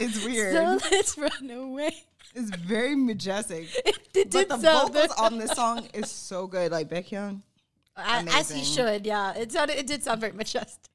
[0.00, 0.52] It's weird.
[0.54, 1.94] so let's run away.
[2.34, 3.68] it's very majestic.
[4.14, 6.72] It, it But the vocals on this song is so good.
[6.72, 7.42] Like Baekhyun.
[7.96, 9.06] I- as he should.
[9.06, 9.78] Yeah, it sounded.
[9.78, 10.90] It did sound very majestic.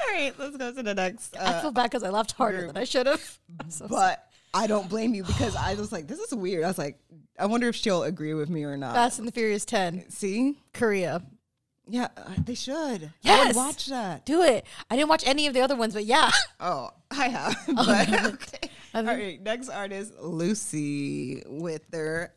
[0.00, 1.36] All right, let's go to the next.
[1.36, 2.72] I Uh, feel bad because I laughed harder group.
[2.74, 3.38] than I should have.
[3.68, 6.64] So but I don't blame you because I was like, this is weird.
[6.64, 6.98] I was like,
[7.38, 8.94] I wonder if she'll agree with me or not.
[8.94, 10.58] Fast and the Furious 10, See?
[10.72, 11.22] Korea.
[11.90, 13.04] Yeah, uh, they should.
[13.04, 13.46] I Yes.
[13.48, 14.24] would watch that.
[14.26, 14.66] Do it.
[14.90, 16.30] I didn't watch any of the other ones, but yeah.
[16.60, 17.56] Oh, I have.
[17.74, 18.70] But, okay.
[18.94, 22.32] I All right, next artist, Lucy, with their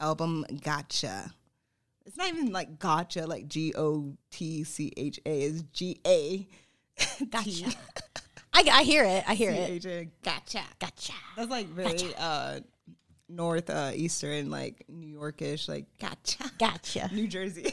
[0.00, 1.32] album Gotcha.
[2.10, 5.42] It's not even like gotcha, like G O T C H A.
[5.42, 6.44] It's G A.
[7.30, 7.66] Gotcha.
[8.52, 9.22] I, I hear it.
[9.28, 9.84] I hear it.
[9.84, 10.08] Gotcha.
[10.24, 10.64] Gotcha.
[10.80, 11.12] Gotcha.
[11.36, 12.58] That's like very uh
[13.28, 17.10] north uh, eastern, like New Yorkish, like gotcha, Gotcha.
[17.12, 17.72] New Jersey.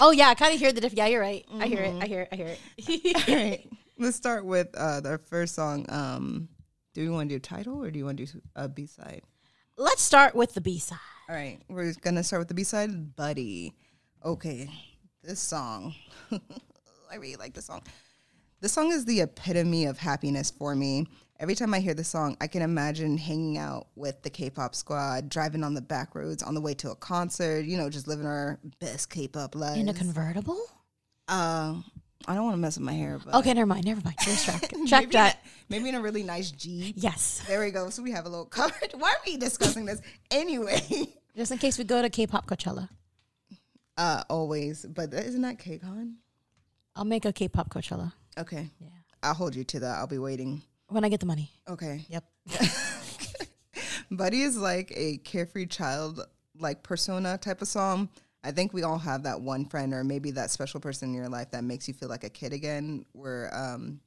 [0.00, 0.94] Oh yeah, I kind of hear the diff.
[0.94, 1.44] Yeah, you're right.
[1.52, 2.02] I hear it.
[2.02, 2.28] I hear it.
[2.32, 3.28] I hear it.
[3.28, 5.84] All right, let's start with uh, the first song.
[5.90, 6.48] Um,
[6.94, 9.24] do we want to do title or do you want to do a B side?
[9.76, 10.96] Let's start with the B side.
[11.28, 13.74] All right, we're gonna start with the B side, Buddy.
[14.24, 14.68] Okay,
[15.22, 15.94] this song,
[16.32, 17.82] I really like this song.
[18.60, 21.06] This song is the epitome of happiness for me.
[21.38, 25.28] Every time I hear the song, I can imagine hanging out with the K-pop squad,
[25.28, 27.64] driving on the back roads on the way to a concert.
[27.66, 30.58] You know, just living our best K-pop life In a convertible?
[31.28, 31.74] uh,
[32.26, 33.84] I don't want to mess with my hair, but Okay, never mind.
[33.86, 34.16] Never mind.
[34.44, 34.72] Track.
[34.72, 35.36] maybe Check in that.
[35.36, 36.94] a- maybe in a really nice Jeep.
[36.98, 37.42] Yes.
[37.46, 37.90] There we go.
[37.90, 38.90] So we have a little coverage.
[38.98, 40.00] Why are we discussing this
[40.30, 40.80] anyway?
[41.36, 42.88] Just in case we go to K-pop Coachella,
[43.96, 46.14] Uh, always, but isn't that KCON?
[46.96, 48.88] I'll make a K-pop Coachella Okay, Yeah.
[49.22, 49.98] I'll hold you to that.
[49.98, 50.62] I'll be waiting.
[50.88, 51.50] when I get the money.
[51.68, 52.04] Okay.
[52.08, 52.24] Yep.
[54.10, 56.20] Buddy is like a carefree child,
[56.58, 58.08] like persona type of song.
[58.43, 61.29] I think we all have that one friend or maybe that special person in your
[61.29, 63.05] life that makes you feel like a kid again.
[63.13, 64.01] Where um,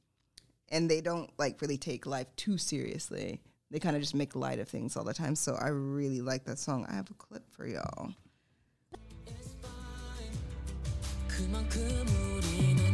[0.69, 3.41] and they don't like really take life too seriously.
[3.71, 5.35] They kind of just make light of things all the time.
[5.35, 6.85] So I really like that song.
[6.89, 8.13] I have a clip for y'all.
[11.27, 12.87] 그만큼 우리는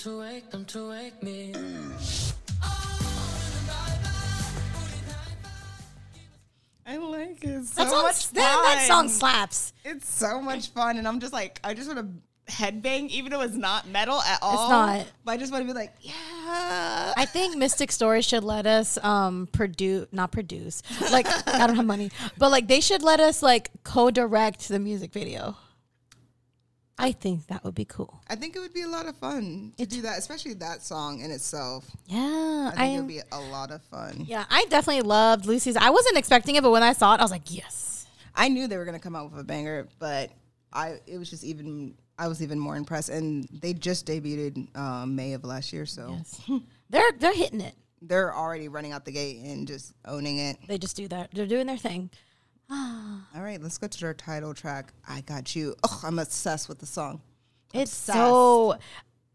[0.00, 1.52] to wake, time to wake me
[6.86, 9.72] I like it so That song, much that, that song slaps.
[9.84, 13.42] It's so much fun, and I'm just like, I just want to headbang, even though
[13.42, 14.52] it's not metal at all.
[14.54, 14.70] It's
[15.06, 15.06] not.
[15.24, 17.12] But I just want to be like, yeah.
[17.16, 20.82] I think Mystic Stories should let us um produce, not produce.
[21.12, 25.12] Like I don't have money, but like they should let us like co-direct the music
[25.12, 25.56] video.
[27.02, 28.20] I think that would be cool.
[28.28, 31.20] I think it would be a lot of fun to do that, especially that song
[31.20, 31.90] in itself.
[32.06, 34.24] Yeah, I think it would be a lot of fun.
[34.26, 35.76] Yeah, I definitely loved Lucy's.
[35.76, 38.06] I wasn't expecting it, but when I saw it, I was like, yes.
[38.34, 40.30] I knew they were gonna come out with a banger, but
[40.72, 43.08] I it was just even I was even more impressed.
[43.08, 46.40] And they just debuted um, May of last year, so Yes.
[46.90, 47.74] they're they're hitting it.
[48.02, 50.56] they're already running out the gate and just owning it.
[50.68, 51.30] They just do that.
[51.32, 52.10] They're doing their thing.
[52.70, 54.92] All right, let's go to their title track.
[55.08, 55.74] I got you.
[55.82, 57.20] Oh, I'm obsessed with the song.
[57.72, 58.18] It's Obsessed.
[58.18, 58.78] so.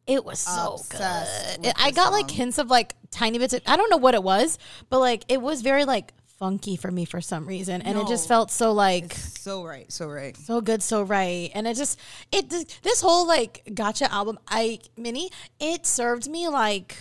[0.07, 1.73] It was so Obsessed good.
[1.77, 3.55] I got like hints of like tiny bits.
[3.55, 6.91] Of, I don't know what it was, but like it was very like funky for
[6.91, 10.37] me for some reason, and it just felt so like So right, so right.
[10.37, 11.99] so good, so right, and it just
[12.31, 12.49] it
[12.83, 16.97] this whole like gotcha album, I mini it served me like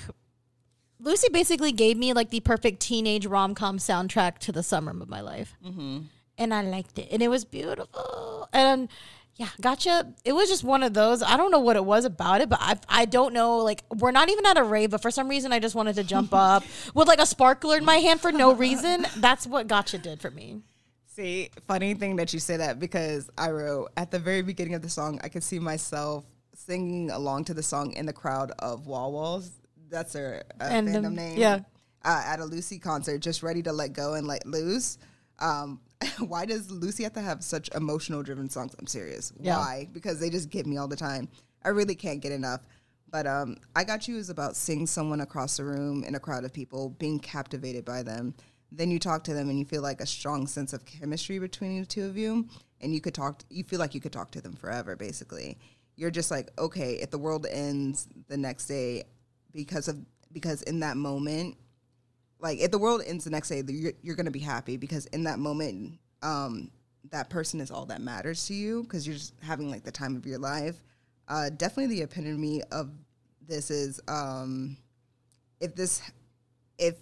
[0.98, 5.08] Lucy basically gave me like the perfect teenage rom com soundtrack to the summer of
[5.08, 6.00] my life, mm-hmm.
[6.38, 8.88] And I liked it, and it was beautiful, and
[9.36, 10.12] yeah, gotcha.
[10.24, 11.22] It was just one of those.
[11.22, 13.58] I don't know what it was about it, but I I don't know.
[13.58, 16.04] Like we're not even at a rave, but for some reason I just wanted to
[16.04, 16.62] jump up
[16.94, 19.06] with like a sparkler in my hand for no reason.
[19.16, 20.60] That's what gotcha did for me.
[21.06, 24.82] See, funny thing that you say that because I wrote at the very beginning of
[24.82, 28.86] the song, I could see myself singing along to the song in the crowd of
[28.86, 29.50] Wall Walls.
[29.90, 31.38] That's their uh, And, fandom um, name.
[31.38, 31.60] yeah.
[32.04, 34.98] Uh, at a Lucy concert, just ready to let go and let loose.
[35.38, 35.80] Um,
[36.18, 38.74] why does Lucy have to have such emotional driven songs?
[38.78, 39.32] I'm serious.
[39.40, 39.58] Yeah.
[39.58, 39.88] Why?
[39.92, 41.28] Because they just get me all the time.
[41.64, 42.60] I really can't get enough.
[43.10, 46.44] But um, I Got You is about seeing someone across the room in a crowd
[46.44, 48.34] of people, being captivated by them.
[48.72, 51.80] Then you talk to them and you feel like a strong sense of chemistry between
[51.80, 52.48] the two of you.
[52.80, 55.58] And you could talk, you feel like you could talk to them forever, basically.
[55.96, 59.04] You're just like, okay, if the world ends the next day
[59.52, 59.96] because of,
[60.32, 61.56] because in that moment,
[62.40, 65.06] like if the world ends the next day, you're, you're going to be happy because
[65.06, 66.70] in that moment, um,
[67.10, 70.16] that person is all that matters to you because you're just having like the time
[70.16, 70.76] of your life.
[71.28, 72.90] Uh, definitely the epitome of
[73.46, 74.76] this is um,
[75.60, 76.02] if this,
[76.78, 76.96] if,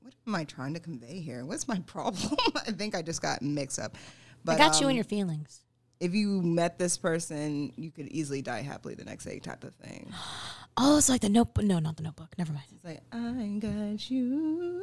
[0.00, 1.44] what am I trying to convey here?
[1.44, 2.36] What's my problem?
[2.54, 3.96] I think I just got mixed up.
[4.44, 5.63] But, I got you um, in your feelings.
[6.00, 9.74] If you met this person, you could easily die happily the next day, type of
[9.74, 10.12] thing.
[10.76, 11.64] Oh, it's like the notebook.
[11.64, 12.36] No, not the notebook.
[12.36, 12.64] Never mind.
[12.74, 14.82] It's like I got you,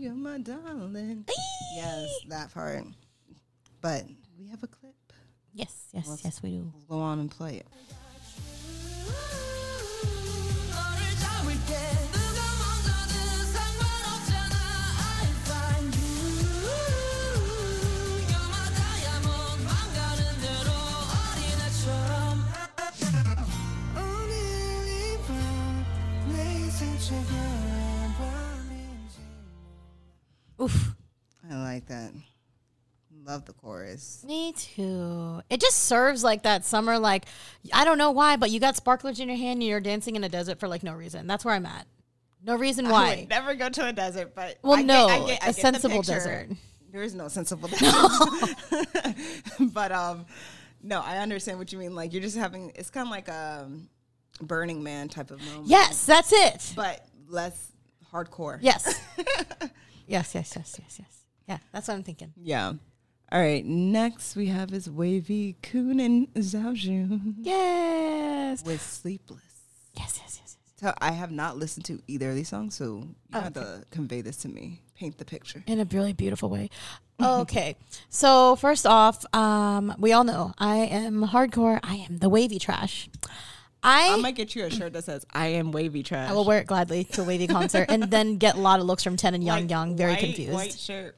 [0.00, 1.24] you're my darling.
[1.76, 2.82] yes, that part.
[3.80, 4.96] But we have a clip.
[5.52, 6.72] Yes, yes, yes, we do.
[6.88, 7.66] We'll go on and play it.
[30.64, 30.94] Oof.
[31.50, 32.12] I like that.
[33.24, 34.22] Love the chorus.
[34.26, 35.40] Me too.
[35.48, 37.24] It just serves like that summer, like
[37.72, 40.24] I don't know why, but you got sparklers in your hand and you're dancing in
[40.24, 41.26] a desert for like no reason.
[41.26, 41.86] That's where I'm at.
[42.44, 43.16] No reason I why.
[43.20, 45.28] would never go to a desert, but Well, I get- no, I get- I a
[45.28, 46.12] get the sensible picture.
[46.12, 46.48] desert.
[46.92, 48.54] There is no sensible desert.
[49.72, 50.26] but um,
[50.82, 51.94] no, I understand what you mean.
[51.94, 52.72] Like you're just having.
[52.74, 53.70] It's kind of like a
[54.42, 55.66] Burning Man type of moment.
[55.68, 56.72] Yes, that's it.
[56.76, 57.72] but less
[58.12, 58.58] hardcore.
[58.60, 59.00] Yes.
[60.06, 61.18] yes, yes, yes, yes, yes.
[61.48, 62.32] Yeah, that's what I'm thinking.
[62.36, 62.72] Yeah.
[63.32, 63.64] All right.
[63.64, 68.64] Next we have is WayV Kun and Xiao Jun Yes.
[68.64, 69.42] with Sleepless.
[69.96, 70.56] Yes, yes, yes.
[70.56, 70.56] yes.
[70.80, 73.84] So I have not listened to either of these songs, so you Oh, have to
[73.90, 74.82] convey this to me.
[74.96, 75.62] Paint the picture.
[75.66, 76.70] In a really beautiful way.
[77.22, 77.76] Okay.
[78.08, 81.78] so first off, um, we all know I am hardcore.
[81.84, 83.08] I am the WayV trash.
[83.84, 86.44] I I might get you a shirt that says "I am WayV trash." I will
[86.44, 89.16] wear it gladly to a WayV concert and then get a lot of looks from
[89.16, 89.96] Ten and Young Like, Young.
[89.96, 90.52] Very white- confused.
[90.54, 91.16] White shirt,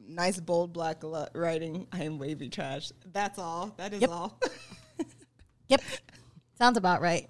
[0.00, 1.02] nice bold black
[1.34, 1.86] writing.
[1.92, 2.90] I am WayV trash.
[3.12, 3.72] That's all.
[3.78, 4.10] That is Yep.
[4.10, 4.38] all.
[5.68, 5.82] Yep.
[6.56, 7.28] Sounds about right.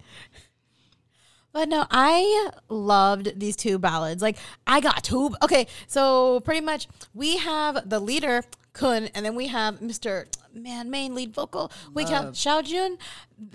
[1.53, 4.22] But no, I loved these two ballads.
[4.22, 4.36] Like
[4.66, 5.34] I got two.
[5.43, 10.26] Okay, so pretty much we have the leader Kun, and then we have Mr.
[10.55, 11.70] Man main lead vocal.
[11.94, 12.99] We have Xiao Jun.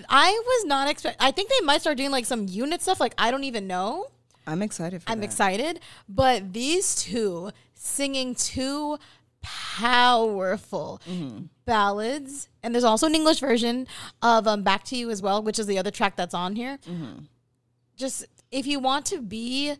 [0.10, 1.18] I was not expect.
[1.20, 3.00] I think they might start doing like some unit stuff.
[3.00, 4.08] Like I don't even know.
[4.46, 5.26] I'm excited for I'm that.
[5.26, 5.80] excited.
[6.08, 8.98] But these two singing two
[9.41, 11.02] powerful
[11.66, 13.88] ballads, and there's also an English version
[14.22, 16.80] of um, "Back to You" as well, which is the other track that's on here.
[17.96, 19.74] Just if you want to be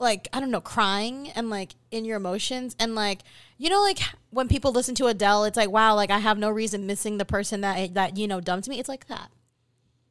[0.00, 3.20] like I don't know, crying and like in your emotions, and like
[3.58, 3.98] you know, like
[4.30, 7.24] when people listen to Adele, it's like wow, like I have no reason missing the
[7.24, 8.80] person that that you know dumped me.
[8.80, 9.30] It's like that.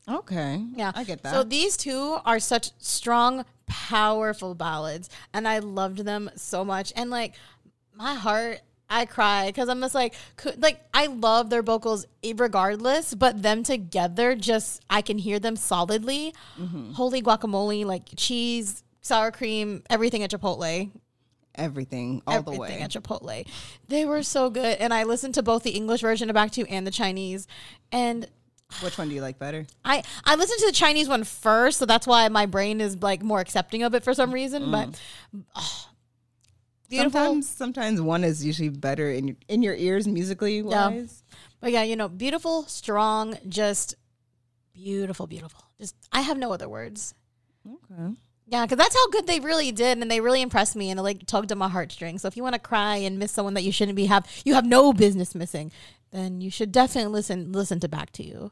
[0.08, 0.64] Okay.
[0.76, 1.34] Yeah, I get that.
[1.34, 6.94] So these two are such strong, powerful ballads, and I loved them so much.
[6.96, 7.36] And like
[7.96, 10.16] my heart, I cry because I'm just like,
[10.58, 16.34] like I love their vocals regardless, but them together, just I can hear them solidly.
[16.60, 16.94] Mm-hmm.
[16.94, 20.92] Holy guacamole, like cheese, sour cream, everything at Chipotle.
[21.56, 22.80] Everything all everything the way.
[22.82, 23.48] at Chipotle.
[23.88, 26.62] They were so good, and I listened to both the English version of Back to
[26.62, 27.48] You and the Chinese,
[27.92, 28.28] and
[28.82, 29.66] Which one do you like better?
[29.84, 33.24] I I listened to the Chinese one first, so that's why my brain is like
[33.24, 34.72] more accepting of it for some reason.
[34.72, 35.02] But
[35.56, 35.90] oh,
[36.88, 41.24] beautiful, Sometimes, sometimes one is usually better in your, in your ears musically wise.
[41.60, 43.96] but yeah, you know, beautiful, strong, just
[44.74, 45.62] beautiful, beautiful.
[45.82, 47.16] Just I have no other words.
[47.68, 48.14] Okay.
[48.52, 51.04] Yeah, because that's how good they really did, and they really impressed me, and it
[51.04, 52.24] like tugged at my heartstrings.
[52.24, 54.56] So if you want to cry and miss someone that you shouldn't be have, you
[54.56, 55.72] have no business missing,
[56.10, 58.52] then you should definitely listen listen to Back to You.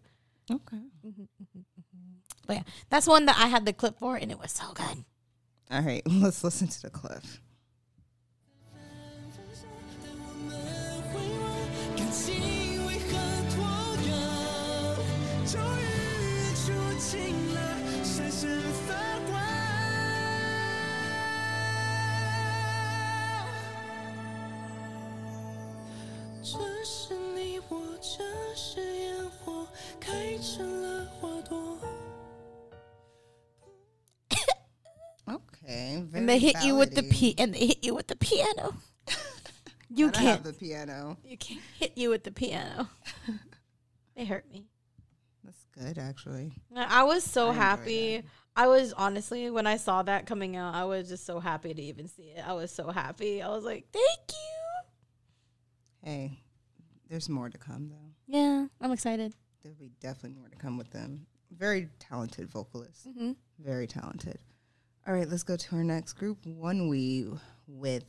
[0.52, 0.78] Okay.
[1.06, 1.24] Mm-hmm.
[2.45, 5.04] But yeah, that's one that I had the clip for, and it was so good.
[5.72, 6.04] All right.
[6.08, 7.24] Let's listen to the clip.
[30.07, 31.78] 开成了花朵。
[35.28, 36.03] Okay.
[36.11, 37.11] Very And they hit you with the ballady.
[37.11, 38.74] p and they hit you with the piano.
[39.88, 41.16] you I don't have can't the piano.
[41.24, 42.88] you can't hit you with the piano.
[44.16, 44.66] they hurt me.
[45.45, 46.53] That's good, actually.
[46.74, 48.22] I was so I enjoy happy.
[48.57, 51.82] I was honestly when I saw that coming out, I was just so happy to
[51.82, 52.47] even see it.
[52.47, 53.40] I was so happy.
[53.43, 56.40] I was like, "Thank you." Hey,
[57.09, 58.11] there's more to come though.
[58.26, 59.34] Yeah, I'm excited.
[59.68, 61.26] There'll be definitely more to come with them.
[61.51, 63.09] Very talented vocalist.
[63.09, 63.32] Mm-hmm.
[63.59, 64.39] Very talented.
[65.05, 67.38] All right, let's go to our next group, ONEWE,
[67.68, 68.05] with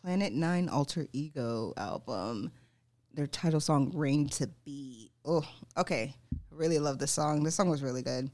[0.00, 2.52] Planet Nine Alter Ego album.
[3.12, 5.10] Their title song, Rain to Be.
[5.24, 5.42] Oh,
[5.76, 6.14] okay.
[6.52, 7.42] Really love this song.
[7.42, 8.30] This song was really good.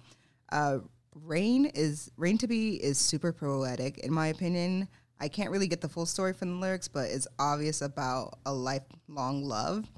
[0.53, 0.81] Uh,
[1.15, 4.87] Rain is Rain to Be is super poetic, in my opinion.
[5.19, 8.53] I can't really get the full story from the lyrics, but it's obvious about a
[8.53, 9.91] lifelong love.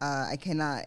[0.00, 0.86] Uh, I cannot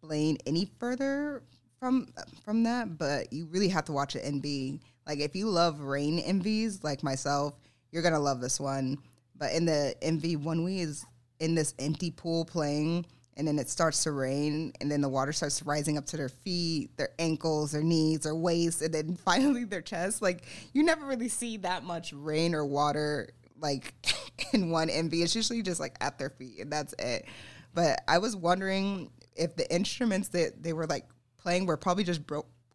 [0.00, 1.42] explain any further
[1.78, 2.08] from
[2.44, 5.80] from that, but you really have to watch it and be like, if you love
[5.80, 7.54] rain MVs like myself,
[7.90, 8.98] you're gonna love this one.
[9.36, 11.06] But in the MV, ONEWE is
[11.38, 15.32] in this empty pool playing, and then it starts to rain, and then the water
[15.32, 19.64] starts rising up to their feet, their ankles, their knees, their waist, and then finally
[19.64, 20.22] their chest.
[20.22, 23.30] Like you never really see that much rain or water
[23.60, 23.94] like
[24.54, 25.12] in one MV.
[25.12, 27.26] It's usually just like at their feet, and that's it.
[27.72, 29.10] But I was wondering
[29.40, 31.06] if the instruments that they were like
[31.38, 32.20] playing were probably just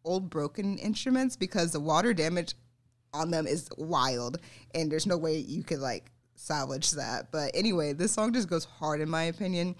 [0.03, 2.55] old broken instruments because the water damage
[3.13, 4.39] on them is wild,
[4.73, 7.31] and there's no way you could like salvage that.
[7.31, 9.75] But anyway, this song just goes hard in my opinion.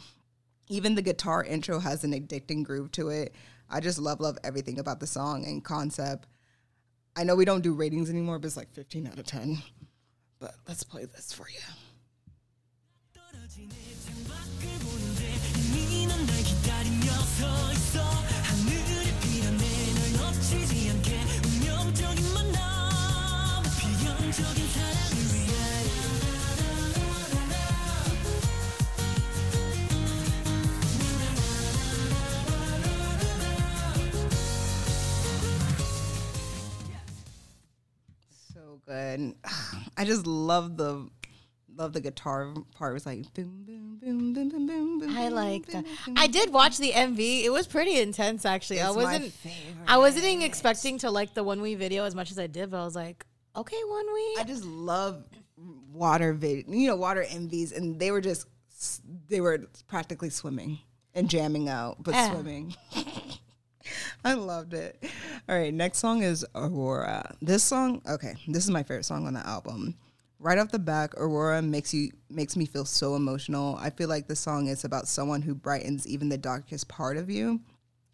[0.69, 3.35] Even the guitar intro has an addicting groove to it.
[3.69, 6.27] I just love love everything about the song and concept.
[7.15, 9.61] I know we don't do ratings anymore, but it's like 15 out of 10.
[10.39, 11.59] But let's play this for you.
[38.87, 39.35] Good.
[39.97, 41.09] I just love the
[41.75, 42.91] love the guitar part.
[42.91, 45.17] It was like boom, boom, boom, boom, boom, boom, boom.
[45.17, 45.83] I like that.
[46.05, 47.43] boom, I did watch the MV.
[47.43, 48.81] It was pretty intense, actually.
[48.81, 49.33] I It's my wasn't.
[49.33, 49.85] favorite.
[49.87, 52.79] I wasn't even expecting to like the ONEWE video as much as I did, but
[52.81, 53.25] I was like,
[53.55, 54.39] okay, ONEWE.
[54.39, 55.25] I just love
[55.91, 58.47] water vid, you know, water MVs, and they were just
[59.29, 60.79] they were practically swimming
[61.13, 62.31] and jamming out, but Yeah.
[62.31, 62.75] swimming.
[64.25, 64.97] I loved it.
[65.47, 67.35] All right, next song is Aurora.
[67.43, 69.93] This song, okay, this is my favorite song on the album.
[70.39, 73.77] Right off the back, Aurora makes you makes me feel so emotional.
[73.79, 77.29] I feel like the song is about someone who brightens even the darkest part of
[77.29, 77.61] you.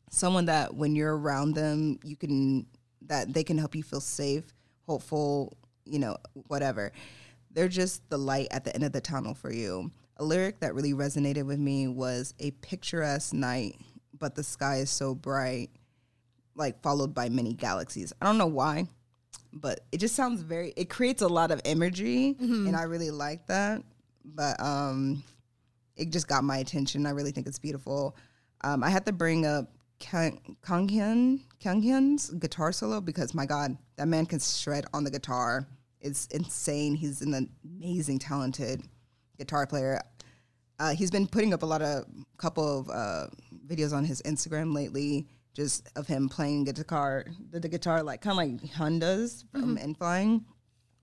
[0.10, 2.68] Someone that when you're around them, you can
[3.08, 4.44] that they can help you feel safe,
[4.86, 6.92] hopeful, you know, whatever.
[7.52, 9.92] They're just the light at the end of the tunnel for you.
[10.18, 13.78] A lyric that really resonated with me was a picturesque night,
[14.20, 15.70] but the sky is so bright,
[16.62, 18.14] like followed by many galaxies.
[18.22, 18.88] I don't know why,
[19.52, 22.36] but it just sounds very it creates a lot of imagery
[22.68, 23.84] and I really like that.
[24.24, 25.24] But um
[25.96, 27.06] it just got my attention.
[27.06, 28.16] I really think it's beautiful.
[28.64, 29.66] Um, I had to bring up
[30.00, 35.68] Kang Kanghyun Kanghyun's guitar solo because my God, that man can shred on the guitar.
[36.00, 36.96] It's insane.
[36.96, 38.82] He's an amazing, talented
[39.38, 40.02] guitar player.
[40.80, 42.06] Uh, he's been putting up a lot of
[42.38, 43.28] couple of uh,
[43.68, 48.32] videos on his Instagram lately, just of him playing guitar, the, the guitar like kind
[48.32, 50.46] of like Honda's from N.Flying,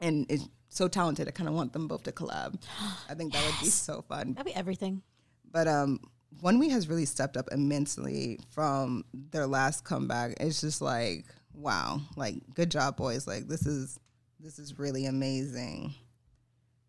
[0.01, 1.29] and it's so talented.
[1.29, 2.61] I kind of want them both to collab.
[3.09, 4.35] I think that would be so fun.
[4.35, 5.03] That'd be everything.
[5.51, 6.01] But um,
[6.43, 10.35] ONEWE has really stepped up immensely from their last comeback.
[10.41, 11.25] It's just like
[11.55, 13.27] wow, like good job, boys.
[13.27, 13.99] Like this is
[14.41, 15.95] this is really amazing.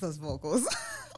[0.00, 0.66] those vocals.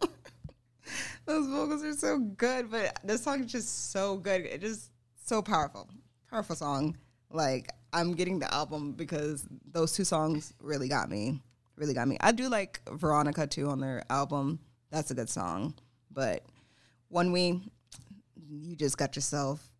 [1.27, 4.43] those vocals are so good, but this song is just so good.
[4.43, 4.91] It is
[5.25, 5.89] so powerful.
[6.31, 6.97] Powerful song.
[7.31, 11.43] Like I'm getting the album because those two songs really got me.
[11.77, 12.19] Really got me.
[12.21, 14.59] I do like Veronica too on their album.
[14.91, 15.75] That's a good song.
[16.11, 16.45] But
[17.13, 17.63] ONEWE
[18.51, 19.71] you just got yourself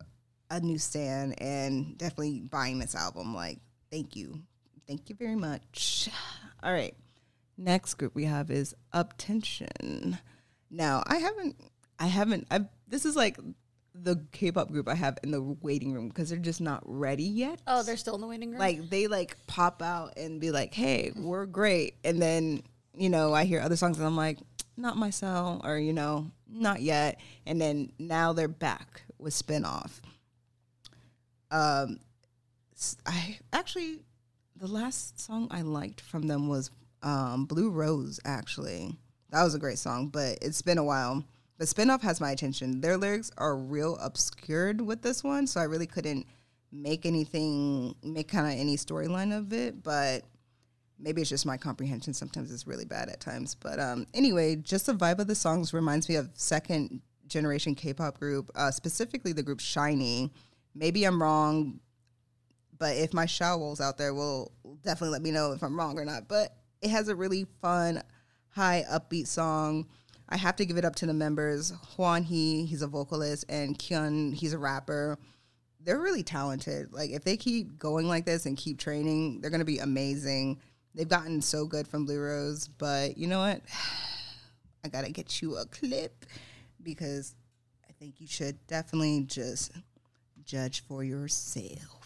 [0.49, 3.35] a new stand and definitely buying this album.
[3.35, 3.59] Like,
[3.91, 4.41] thank you.
[4.87, 6.09] Thank you very much.
[6.63, 6.95] All right.
[7.57, 10.19] Next group we have is UP10TION.
[10.69, 11.55] Now, I haven't,
[11.99, 13.37] I haven't, I've, this is like
[13.93, 17.23] the K pop group I have in the waiting room because they're just not ready
[17.23, 17.61] yet.
[17.67, 18.59] Oh, they're still in the waiting room.
[18.59, 21.95] Like, they like pop out and be like, hey, we're great.
[22.03, 22.63] And then,
[22.95, 24.39] you know, I hear other songs and I'm like,
[24.77, 27.19] not myself, or, you know, not yet.
[27.45, 29.99] And then now they're back with spinoff.
[31.51, 31.99] Um,
[33.05, 33.99] I actually,
[34.55, 36.71] the last song I liked from them was
[37.03, 38.95] um, Blue Rose, actually.
[39.29, 41.23] That was a great song, but it's been a while.
[41.57, 42.81] The spinoff has my attention.
[42.81, 46.25] Their lyrics are real obscured with this one, so I really couldn't
[46.71, 50.23] make anything, make kind of any storyline of it, but
[50.99, 52.13] maybe it's just my comprehension.
[52.13, 53.55] Sometimes it's really bad at times.
[53.55, 58.19] But um, anyway, just the vibe of the songs reminds me of second generation K-pop
[58.19, 60.31] group, uh, specifically the group SHINee.
[60.73, 61.79] Maybe I'm wrong,
[62.77, 64.51] but if my Shawols out there will
[64.83, 66.27] definitely let me know if I'm wrong or not.
[66.27, 68.01] But it has a really fun,
[68.49, 69.87] high upbeat song.
[70.29, 71.71] I have to give it up to the members.
[71.95, 75.17] Hwan Hee, he's a vocalist, and Kuhn, he's a rapper.
[75.81, 76.93] They're really talented.
[76.93, 80.59] Like if they keep going like this and keep training, they're gonna be amazing.
[80.95, 83.61] They've gotten so good from Blue Rose, but you know what?
[84.83, 86.25] I gotta get you a clip
[86.81, 87.35] because
[87.87, 89.71] I think you should definitely just
[90.43, 92.00] judge for yourself.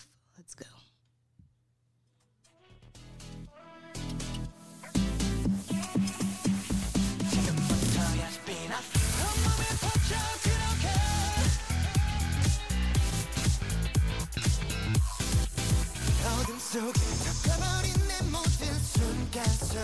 [16.76, 19.78] 속에 덮여버린 내 모든 순간 속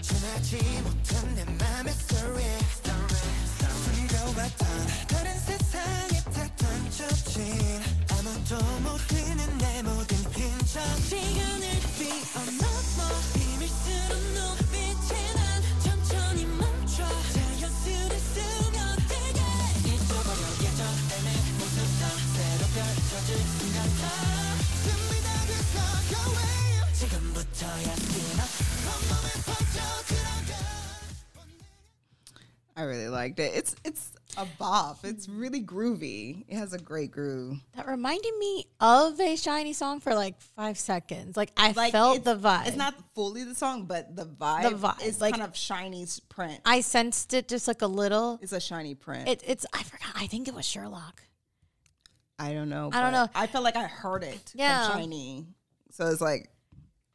[0.00, 2.58] 전하지 못한 내 맘의 story.
[3.84, 4.66] 숨겨왔던
[5.06, 10.80] 다른 세상에 다 던져진 아무도 모르는 내 모든 흔적
[11.10, 11.68] 시간을
[11.98, 12.69] 비밀스
[32.76, 33.52] I really liked it.
[33.54, 34.98] It's it's a bop.
[35.04, 35.40] It's mm.
[35.40, 36.44] really groovy.
[36.48, 37.58] It has a great groove.
[37.76, 41.36] That reminded me of a SHINee song for like five seconds.
[41.36, 42.68] Like I Like felt the vibe.
[42.68, 44.62] It's not fully the song, but the vibe.
[44.62, 46.60] The vibe, is like- kind of SHINee print.
[46.64, 48.38] I sensed it just like a little.
[48.42, 49.28] It's a SHINee print.
[49.28, 50.10] It, it's I forgot.
[50.14, 51.22] I think it was Sherlock.
[52.38, 52.90] I don't know.
[52.92, 53.28] I don't know.
[53.34, 54.52] I felt like I heard it.
[54.54, 54.90] Yeah.
[54.90, 55.46] From SHINee.
[55.90, 56.50] So it's like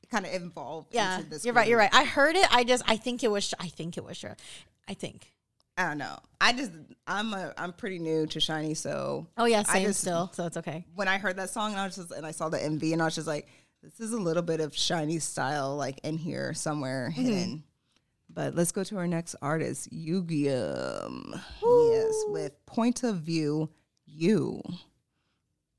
[0.03, 0.93] it kind of involved.
[0.93, 1.68] Yeah, into this you're right.
[1.68, 1.93] You're right.
[1.93, 2.45] I heard it.
[2.53, 3.53] I just I think it was.
[3.60, 4.39] I think it was Sherlock.
[4.88, 5.32] I think.
[5.78, 6.17] I don't know.
[6.39, 6.71] I just
[7.07, 10.32] I'm a I'm pretty new to SHINee, so Oh yeah, I same just- still.
[10.34, 10.86] So it's okay.
[10.95, 13.01] when I heard that song, and I was just and I saw the MV, and
[13.01, 13.47] I was just like,
[13.84, 17.21] this is a little bit of SHINee style like in here somewhere Mm-hmm.
[17.26, 17.63] hidden.
[18.30, 21.39] But let's go to our next artist, Yugyeom.
[21.63, 23.69] Yes, with Point of View,
[24.05, 24.61] You.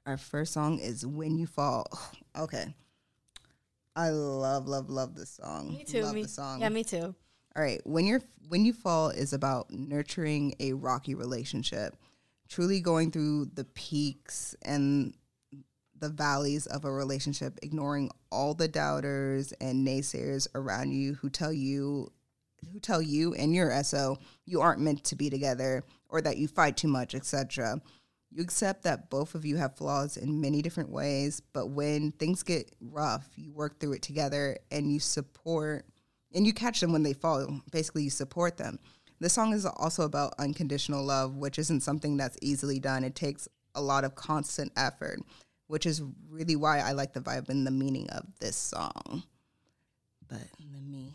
[0.06, 1.86] Our first song is When You Fall.
[2.38, 2.74] Okay.
[3.96, 5.70] I love, love, love this song.
[5.70, 6.02] Me too.
[6.02, 6.60] Love me, the song.
[6.60, 7.14] Yeah, me too.
[7.56, 11.96] All right, when you're when you fall is about nurturing a rocky relationship,
[12.50, 15.14] truly going through the peaks and
[15.98, 21.52] the valleys of a relationship, ignoring all the doubters and naysayers around you who tell
[21.52, 22.12] you
[22.72, 26.48] who tell you and your SO you aren't meant to be together or that you
[26.48, 27.80] fight too much, etc.
[28.30, 32.42] You accept that both of you have flaws in many different ways, but when things
[32.42, 35.86] get rough, you work through it together and you support
[36.34, 37.60] and you catch them when they fall.
[37.70, 38.78] Basically, you support them.
[39.20, 43.02] The song is also about unconditional love, which isn't something that's easily done.
[43.04, 45.20] It takes a lot of constant effort,
[45.68, 49.22] which is really why I like the vibe and the meaning of this song.
[50.28, 51.12] But let me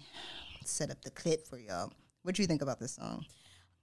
[0.66, 1.92] set up the clip for y'all.
[2.24, 3.26] What do you think about this song?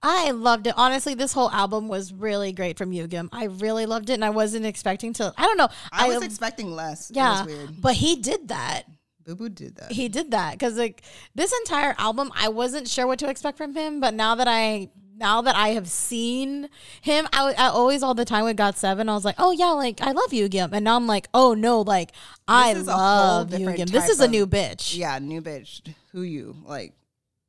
[0.01, 0.73] I loved it.
[0.77, 3.29] Honestly, this whole album was really great from Yugyeom.
[3.33, 5.33] I really loved it, and I wasn't expecting to.
[5.37, 5.67] I don't know.
[5.91, 7.11] I, was expecting less.
[7.13, 7.81] yeah, It was weird.
[7.81, 8.83] but he did that.
[9.29, 9.91] Boo Boo did that.
[9.91, 11.03] He did that because like
[11.35, 13.99] this entire album, I wasn't sure what to expect from him.
[13.99, 16.69] But now that I now that I have seen
[17.01, 20.11] him, I always all the time with GOT7, I was like, oh yeah, like I
[20.13, 22.11] love Yugyeom, and now I'm like, oh no, like
[22.47, 23.89] I is a whole love you, Yugyeom.
[23.89, 24.97] This type is a new bitch.
[24.97, 25.81] yeah, new bitch.
[26.13, 26.55] Who you?
[26.65, 26.93] Like,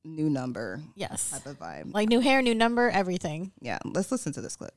[0.05, 1.95] new number Yes, type of vibe.
[1.95, 3.53] like new hair, new number, everything.
[3.61, 4.75] yeah, let's listen to this clip.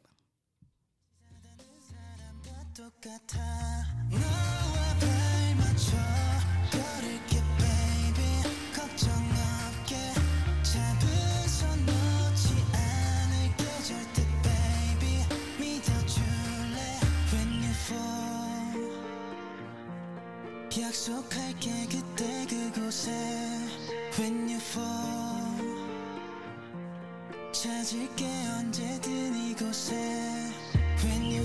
[20.83, 23.11] 약속할게 그때 그곳에
[24.19, 25.39] when you fall
[27.53, 28.25] 찾을게
[28.59, 29.95] 언제든 이곳에
[31.03, 31.45] when you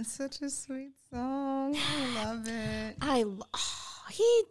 [0.00, 1.74] It's such a sweet song.
[1.76, 2.96] I love it.
[3.00, 3.46] I lo-
[4.10, 4.44] he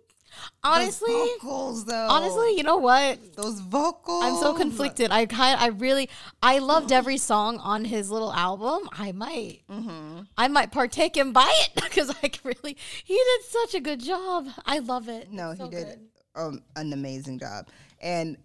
[0.65, 2.09] honestly, Those vocals though.
[2.09, 3.35] honestly, you know what?
[3.37, 4.25] those vocals.
[4.25, 5.11] I'm so conflicted.
[5.11, 6.09] I kind, I really,
[6.43, 8.89] I loved every song on his little album.
[8.93, 10.21] I might, Mm-hmm.
[10.39, 14.49] I might partake and buy it because I really, he did such a good job.
[14.67, 15.31] I love it.
[15.33, 16.01] No, It's he did
[16.35, 17.69] um, an amazing job.
[18.01, 18.37] And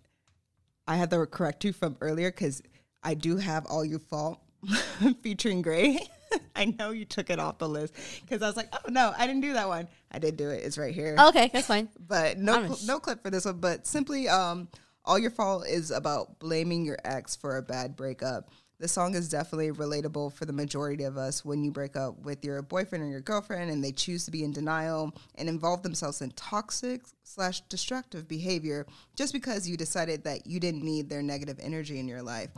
[0.88, 2.62] I had to correct you from earlier because
[3.04, 4.40] I do have All Your Fault
[5.22, 6.00] featuring Gray.
[6.56, 9.28] I know you took it off the list because I was like, oh no, I
[9.28, 9.88] didn't do that one.
[10.12, 10.64] I did do it.
[10.64, 11.16] It's right here.
[11.20, 11.90] Okay, that's fine.
[12.08, 13.60] but no, cl- no clip for this one.
[13.60, 14.68] But simply, um,
[15.06, 18.50] all your fault is about blaming your ex for a bad breakup.
[18.80, 22.46] The song is definitely relatable for the majority of us when you break up with
[22.46, 26.22] your boyfriend or your girlfriend and they choose to be in denial and involve themselves
[26.22, 31.60] in toxic slash destructive behavior just because you decided that you didn't need their negative
[31.60, 32.50] energy in your life.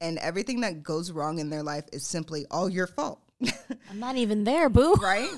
[0.00, 3.20] And everything that goes wrong in their life is simply all your fault.
[3.90, 4.94] I'm not even there, boo.
[4.94, 5.30] right?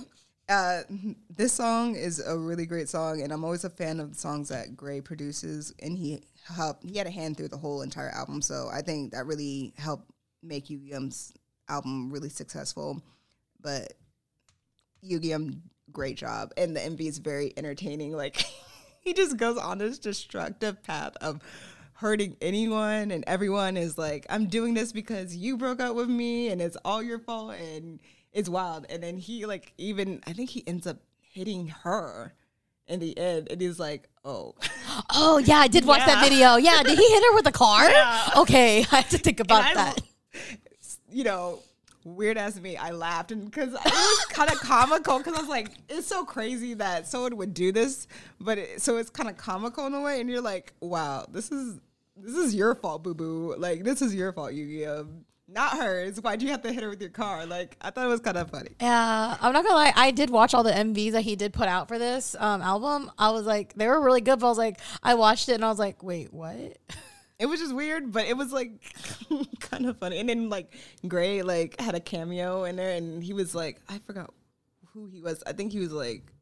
[0.49, 0.83] Uh,
[1.29, 4.49] this song is a really great song, and I'm always a fan of the songs
[4.49, 6.89] that Gray produces, and he helped.
[6.89, 10.11] He had a hand through the whole entire album, so I think that really helped
[10.43, 11.35] make Yu Yugyeom's
[11.69, 13.03] album really successful.
[13.61, 13.93] But
[15.03, 15.61] Yu Yugyeom,
[15.93, 18.13] great job, and the MV is very entertaining.
[18.13, 18.43] Like
[19.03, 21.41] he just goes on this destructive path of
[21.99, 26.49] hurting anyone and everyone is like i'm doing this because you broke up with me
[26.49, 27.99] and it's all your fault and
[28.33, 30.99] it's wild and then he like even i think he ends up
[31.33, 32.33] hitting her
[32.87, 34.55] in the end and he's like oh
[35.11, 36.57] Oh yeah, I did watch that video.
[36.57, 37.89] Yeah, did he hit her with a car?
[37.91, 38.29] Yeah.
[38.39, 40.01] Okay, I have to think about I- that.
[41.11, 41.61] you know
[42.05, 45.49] weird as me i laughed and because it was kind of comical because i was
[45.49, 48.07] like it's so crazy that someone would do this
[48.41, 51.53] but it, so it's kind of comical in a way and you're like wow this
[51.53, 51.79] is
[52.23, 55.07] this is your fault boo boo like this is your fault yu-gi-oh
[55.49, 58.09] not hers why'd you have to hit her with your car like i thought it
[58.09, 59.93] was kind of funny Yeah, I'm not gonna lie.
[59.97, 63.11] I did watch all the MVs that he did put out for this um, album.
[63.19, 64.39] I was like, they were really good.
[64.39, 66.57] But I was like, I watched it and I was like, wait, what?
[67.39, 68.73] it was just weird but it was like
[69.61, 70.75] kind of funny and then like
[71.07, 74.33] gray like had a cameo in there and he was like i forgot
[74.93, 76.33] who he was i think he was like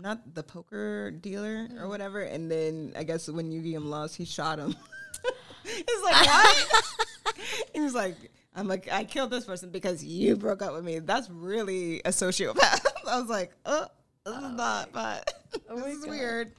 [0.00, 1.88] not the poker dealer or mm.
[1.88, 4.74] whatever and then i guess when Yu-Gi-Oh lost he shot him
[5.64, 6.26] it's like
[7.24, 7.36] what
[7.72, 8.16] he was like
[8.54, 12.10] i'm like i killed this person because you broke up with me that's really a
[12.10, 13.88] sociopath i was like uh, oh,
[14.26, 15.32] oh this is not but
[15.70, 16.52] Oh this is weird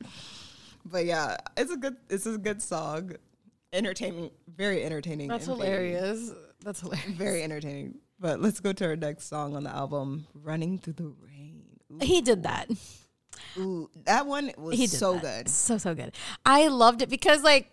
[0.92, 3.14] but yeah, it's a good it's a good song.
[3.74, 5.28] Entertaining, very entertaining.
[5.28, 6.32] That's hilarious.
[6.64, 7.12] That's hilarious.
[7.12, 8.00] Very entertaining.
[8.20, 11.64] But let's go to our next song on the album, Running Through the Rain.
[12.02, 12.70] He did that.
[13.58, 15.22] Ooh, that one was so that.
[15.22, 15.50] good.
[15.50, 16.14] So so good.
[16.46, 17.72] I loved it because like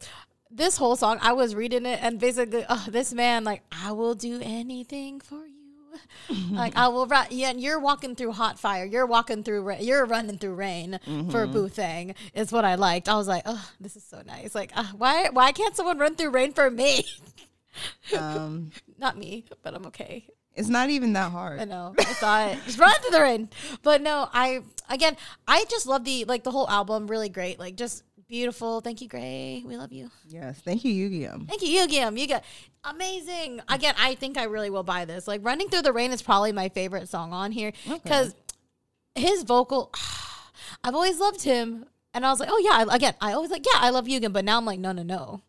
[0.50, 4.14] this whole song, I was reading it and basically, oh, this man like, I will
[4.14, 5.54] do anything for you.
[6.50, 7.26] like I will run.
[7.30, 8.84] Yeah, and you're walking through hot fire.
[8.84, 9.62] You're walking through.
[9.62, 10.98] Ra- you're running through rain
[11.30, 12.14] for a Boo Thing.
[12.34, 13.08] Is what I liked.
[13.08, 14.54] I was like, oh, this is so nice.
[14.54, 17.04] Like, uh, why why can't someone run through rain for me?
[18.16, 20.28] Um, Not me, but I'm okay.
[20.54, 21.60] It's not even that hard.
[21.60, 21.94] I know.
[21.98, 23.48] I thought just run through the rain.
[23.82, 25.16] But no, I again,
[25.48, 27.06] I just love the like the whole album.
[27.06, 27.58] Really great.
[27.58, 28.80] Like just beautiful.
[28.80, 29.62] Thank you, Gray.
[29.66, 30.10] We love you.
[30.28, 31.40] Yes, thank you, Yu-Gi-Oh.
[31.48, 32.10] Thank you, Yu-Gi-Oh.
[32.10, 32.44] You got
[32.84, 33.60] amazing.
[33.68, 35.28] Again, I think I really will buy this.
[35.28, 38.34] Like running through the rain is probably my favorite song on here because
[39.14, 39.92] his vocal.
[40.84, 42.94] I've always loved him, and I was like, oh yeah.
[42.94, 44.30] Again, I always like yeah, I love Yu-Gi-Oh.
[44.30, 45.42] But now I'm like, no, no, no.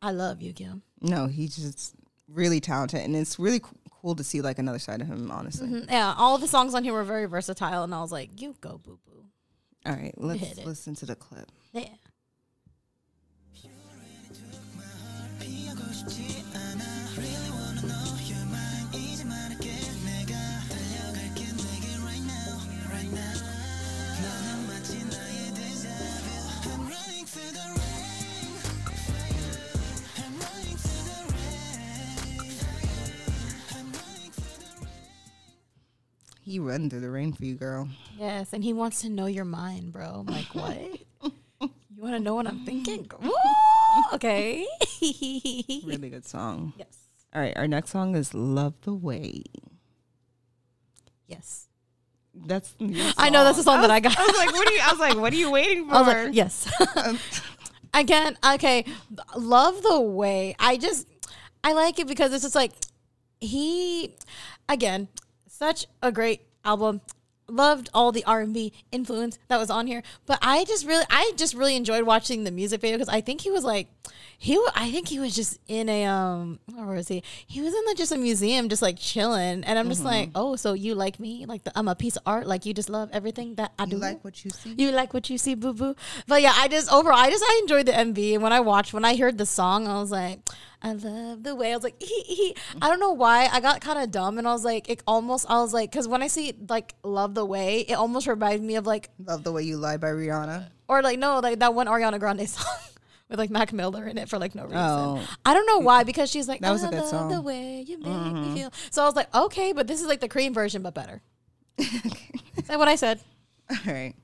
[0.00, 0.80] I love Yu-Gi-Oh.
[1.00, 1.94] No, he's just
[2.28, 3.64] really talented, and it's really c-
[4.00, 5.30] cool to see like another side of him.
[5.30, 5.68] Honestly.
[5.68, 5.90] Mhm.
[5.90, 8.78] Yeah, all the songs on here were very versatile, and I was like, you go,
[8.78, 9.24] boo boo.
[9.84, 11.50] All right, let's listen to the clip.
[11.72, 11.88] Yeah.
[36.56, 37.86] He run through the rain for you, girl.
[38.18, 40.06] Yes, and he wants to know your mind, bro.
[40.06, 40.78] I'm like, what?
[41.60, 43.10] you want to know what I'm thinking?
[44.14, 44.66] Okay.
[45.84, 46.72] Really good song.
[46.78, 46.96] yes.
[47.34, 49.42] All right, our next song is "Love the Way."
[51.26, 51.68] Yes.
[52.34, 52.74] That's
[53.18, 54.18] I know that's the song that I got.
[54.18, 54.80] I was like, what are you?
[54.82, 55.94] I was like, what are you waiting for?
[55.94, 56.72] I was like, yes.
[57.94, 58.86] Again, okay.
[59.36, 60.56] Love the way.
[60.58, 61.06] I just,
[61.62, 62.72] I like it because it's just like,
[63.40, 64.14] he,
[64.70, 65.08] again,
[65.48, 67.00] such a great album.
[67.48, 71.04] Loved all the R and B influence that was on here, but I just really,
[71.08, 73.88] I just really enjoyed watching the music video because I think he was like,
[74.38, 77.22] he, I think he was just in a um, where was he?
[77.46, 80.56] He was in like just a museum, just like chilling, and I'm just like, oh,
[80.56, 81.46] so you like me?
[81.46, 82.46] Like the, I'm a piece of art?
[82.46, 83.96] Like you just love everything that I do?
[83.96, 84.74] you like what you see?
[84.76, 85.96] You like what you see, boo boo.
[86.26, 88.92] But yeah, I just overall, I just I enjoyed the MV, and when I watched,
[88.92, 90.40] when I heard the song, I was like,
[90.82, 91.72] I love the way.
[91.72, 92.56] I was like, he, he.
[92.82, 95.46] I don't know why I got kind of dumb, and I was like, it almost.
[95.48, 98.74] I was like, because when I see like love the way, it almost reminds me
[98.74, 100.68] of like, Love the way you lie by Rihanna.
[100.88, 102.66] or like no, like that one Ariana Grande song.
[103.28, 104.78] With like Mac Miller in it for like no reason.
[104.78, 105.20] Oh.
[105.44, 107.30] I don't know why because she's like That was a good song.
[107.30, 108.72] The way you make me feel.
[108.90, 111.20] So I was like, okay, but this is like the Korean version, but better.
[111.78, 113.20] Is that what I said?
[113.70, 114.14] All right.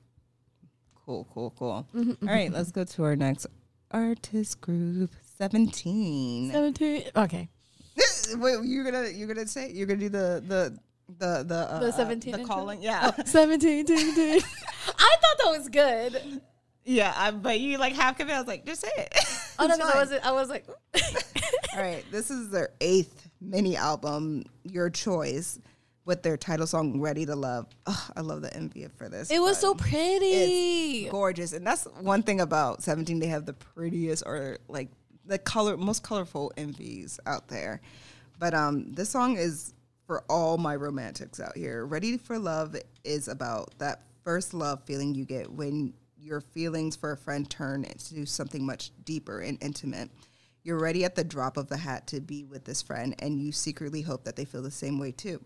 [1.05, 1.85] Cool, cool, cool.
[1.93, 3.45] Mm-hmm, All right, let's go to our next
[3.91, 6.51] artist group, Seventeen.
[6.51, 7.03] Seventeen.
[7.15, 7.49] Okay.
[8.35, 10.77] Wait, you're gonna you're gonna say you're gonna do the the
[11.09, 14.41] the the uh, The uh, 17 the calling yeah 17, 17.
[14.87, 16.41] I thought that was good.
[16.85, 19.13] yeah I, but you like half convinced I was like just say it
[19.59, 20.25] Oh no, I wasn't.
[20.25, 25.59] I was like, All right, this is their eighth mini album, Your Choice,
[26.05, 29.29] with their title song "Ready to Love." Oh, I love the MV for this.
[29.29, 31.07] it was so pretty.
[31.09, 33.19] gorgeous, and that's one thing about Seventeen.
[33.19, 34.89] They have the prettiest or like
[35.25, 37.79] the color, most colorful MVs out there.
[38.39, 39.75] But um, this song is
[40.13, 41.87] for all my romantics out here.
[41.87, 47.13] "Ready for Love" is about that first love feeling you get when your feelings for
[47.13, 50.11] a friend turn into something much deeper and intimate.
[50.61, 53.51] You're ready at the drop of the hat to be with this friend, and you
[53.51, 55.43] secretly hope that they feel the same way too.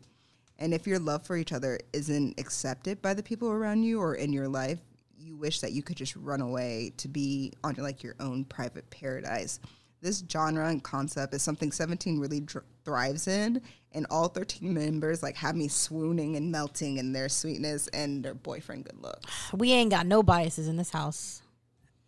[0.60, 4.16] And if your love for each other isn't accepted by the people around you or
[4.16, 4.82] in your life,
[5.18, 8.90] you wish that you could just run away to be on like your own private
[8.90, 9.62] paradise.
[10.02, 13.62] This genre and concept is something 17 really dr- thrives in,
[13.94, 18.36] and all 13 members like have me swooning and melting in their sweetness and their
[18.36, 19.26] boyfriend good looks.
[19.54, 21.42] We ain't got no biases in this house.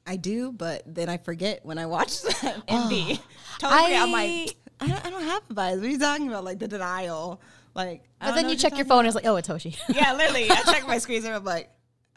[0.06, 2.64] I do, but then I forget when I watch them.
[2.68, 3.20] MV.
[3.60, 5.78] totally, I, am like, I don't, I don't have a bias.
[5.78, 6.44] What are you talking about?
[6.44, 7.42] Like the denial.
[7.76, 9.78] Like, But then you check your phone and it's like, oh, it's Toshi.
[9.90, 10.50] yeah, literally.
[10.50, 11.70] I check my screens and I'm like,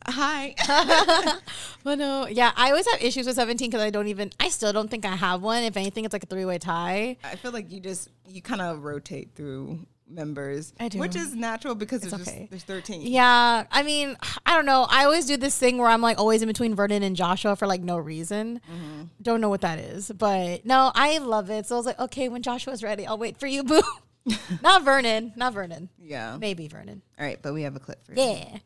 [0.06, 0.54] hi.
[1.84, 4.72] but no, yeah, I always have issues with 17 because I don't even, I still
[4.72, 5.62] don't think I have one.
[5.62, 7.16] If anything, it's like a three way tie.
[7.24, 10.98] I feel like you just you kind of rotate through members, I do.
[10.98, 12.48] which is natural because It's okay.
[12.50, 13.02] just there's 13.
[13.02, 14.86] Yeah, I mean, I don't know.
[14.88, 17.66] I always do this thing where I'm like always in between Vernon and Joshua for
[17.66, 18.60] like no reason.
[18.70, 19.02] Mm-hmm.
[19.22, 21.66] Don't know what that is, but no, I love it.
[21.66, 23.82] So I was like, okay, when Joshua's ready, I'll wait for you, boo.
[24.62, 25.88] not Vernon, not Vernon.
[25.98, 26.36] Yeah.
[26.38, 27.02] Maybe Vernon.
[27.18, 28.22] All right, but we have a clip for you.
[28.22, 28.58] Yeah.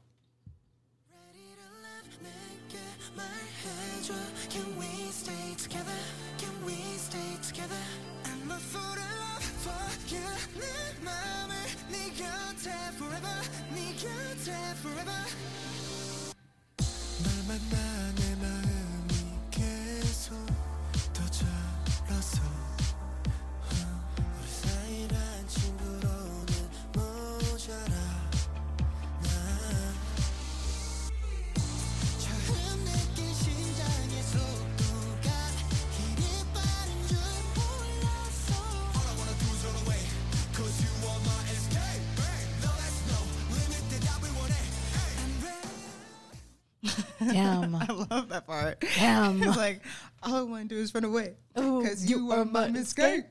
[47.33, 47.75] Damn.
[47.75, 48.85] I love that part.
[48.97, 49.43] Damn.
[49.43, 49.81] It's like
[50.23, 53.25] all I want to do is run away because you, are my escape.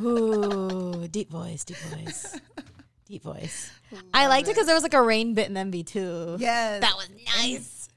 [0.00, 2.40] Ooh, deep voice, deep voice.
[3.06, 3.70] Deep voice.
[4.14, 6.36] I liked it because there was like a rain bit in MV too.
[6.38, 7.08] Yes, That was
[7.38, 7.88] nice.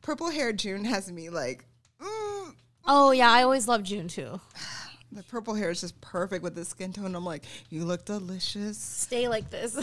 [0.00, 1.64] purple hair June has me like.
[2.00, 2.54] mm,
[2.86, 4.40] Oh yeah, I always loved June too.
[5.12, 7.14] the purple hair is just perfect with the skin tone.
[7.14, 8.78] I'm like, you look delicious.
[8.78, 9.76] Stay like this.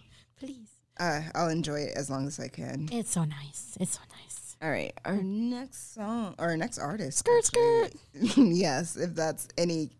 [0.38, 0.68] Please.
[1.00, 2.88] Uh, I'll enjoy it as long as I can.
[2.92, 3.76] It's so nice.
[3.80, 4.47] It's so nice.
[4.60, 7.18] All right, our next song or our next artist.
[7.18, 7.92] Skirt, skirt.
[8.36, 9.90] yes, if that's any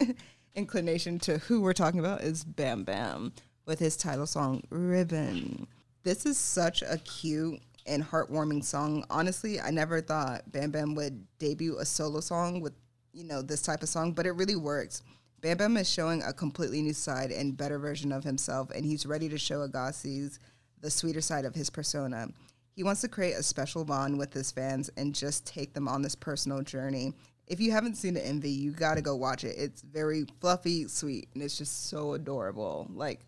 [0.54, 3.32] inclination to who we're talking about, is Bam Bam
[3.64, 5.66] with his title song "Ribbon."
[6.02, 9.02] This is such a cute and heartwarming song.
[9.08, 12.74] Honestly, I never thought Bam Bam would debut a solo song with
[13.14, 15.02] you know this type of song, but it really works.
[15.40, 19.06] Bam Bam is showing a completely new side and better version of himself, and he's
[19.06, 20.38] ready to show Ahgases
[20.82, 22.28] the sweeter side of his persona.
[22.74, 26.02] He wants to create a special bond with his fans and just take them on
[26.02, 27.12] this personal journey.
[27.46, 29.56] If you haven't seen the MV, you got to go watch it.
[29.58, 32.88] It's very fluffy, sweet, and it's just so adorable.
[32.94, 33.20] Like,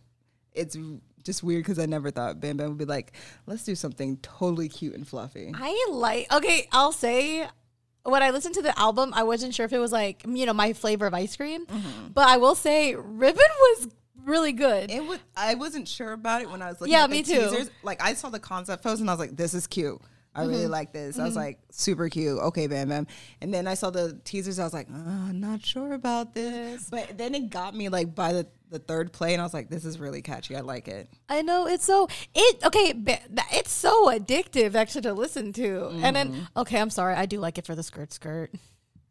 [0.53, 0.79] it's
[1.25, 3.13] just weird because I never thought Bam Bam would be like,
[3.47, 5.53] let's do something totally cute and fluffy.
[5.55, 6.33] I like.
[6.33, 7.47] Okay, I'll say.
[8.07, 10.53] When I listened to the album, I wasn't sure if it was like you know
[10.53, 12.09] my flavor of ice cream, mm-hmm.
[12.09, 13.89] but I will say Ribbon was
[14.25, 14.91] really good.
[14.91, 15.19] It was.
[15.37, 16.93] I wasn't sure about it when I was looking.
[16.93, 17.51] Yeah, at the me too.
[17.51, 17.71] Teasers.
[17.83, 20.01] Like I saw the concept photos and I was like, "This is cute.
[20.35, 20.51] I Mm-hmm.
[20.51, 21.41] really like this." I was mm-hmm.
[21.41, 23.07] like, "Super cute." Okay, Bam Bam.
[23.41, 24.59] And then I saw the teasers.
[24.59, 28.33] I was like, oh, "Not sure about this." But then it got me like by
[28.33, 30.57] the the third play, and I was like, "This is really catchy.
[30.57, 32.93] I like it." I know it's so it okay.
[33.53, 35.91] It's so addictive actually to listen to.
[36.03, 36.59] And then mm-hmm.
[36.59, 38.51] okay, I'm sorry, I do like it for the skirt skirt.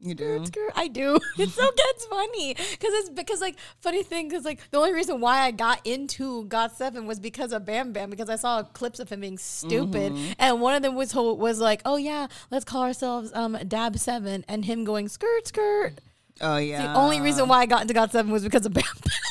[0.04, 0.46] You do.
[0.76, 1.18] I do.
[1.38, 5.22] It's so gets funny because it's because like funny thing because like the only reason
[5.22, 9.10] why I got into GOT7 was because of Bam Bam because I saw clips of
[9.10, 13.32] him being stupid and one of them was was like oh yeah let's call ourselves
[13.34, 15.94] um Dab Seven and him going skirt skirt.
[16.42, 16.94] Oh yeah.
[16.94, 19.14] The only reason why I got into GOT7 was because of Bam Bam.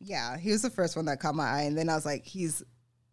[0.00, 2.24] Yeah, he was the first one that caught my eye, and then I was like,
[2.24, 2.62] "He's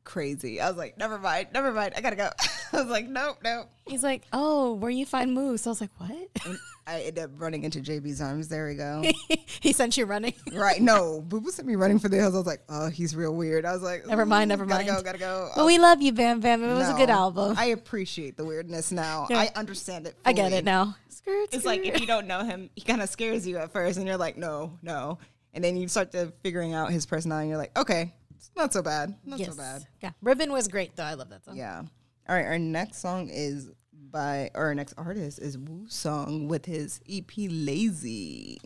[0.05, 1.93] crazy." I was like, "Never mind, never mind.
[1.97, 2.29] I gotta go."
[2.73, 5.67] I was like, "Nope, nope." He's like oh where you find Moose?
[5.67, 6.11] I was like what?
[6.45, 8.47] And I ended up running into JB's arms.
[8.47, 9.03] There we go.
[9.59, 10.33] he sent you running.
[10.53, 10.81] Right.
[10.81, 12.33] No, Boo Boo sent me running for the hills.
[12.35, 13.65] I was like, oh, he's real weird.
[13.65, 15.49] I was like, Never mind, "Ooh, never gotta mind." go, gotta go.
[15.55, 16.63] But we love you, Bam Bam.
[16.63, 17.55] It was a good album.
[17.57, 19.27] I, appreciate the weirdness now.
[19.29, 19.39] Yeah.
[19.39, 20.15] I understand it.
[20.23, 20.95] I get it now.
[21.09, 23.97] Skirt, It's like if you don't know him, he kind of scares you at first,
[23.97, 25.17] and you're like, no, no,
[25.53, 27.45] and then you start to figuring out his personality.
[27.45, 28.13] and You're like, okay,
[28.47, 29.85] it's not so bad, not so bad.
[30.01, 30.11] Yeah.
[30.21, 31.03] Ribbon was great though.
[31.03, 31.57] I love that song.
[31.57, 31.83] Yeah.
[32.27, 32.45] All right.
[32.45, 33.71] Our next song is
[34.11, 38.59] by, or our next artist is Woosung with his EP Lazy.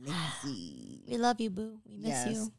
[0.00, 0.88] Lazy.
[1.08, 1.78] We love you, Boo.
[1.86, 2.28] We miss Yes.
[2.32, 2.52] you.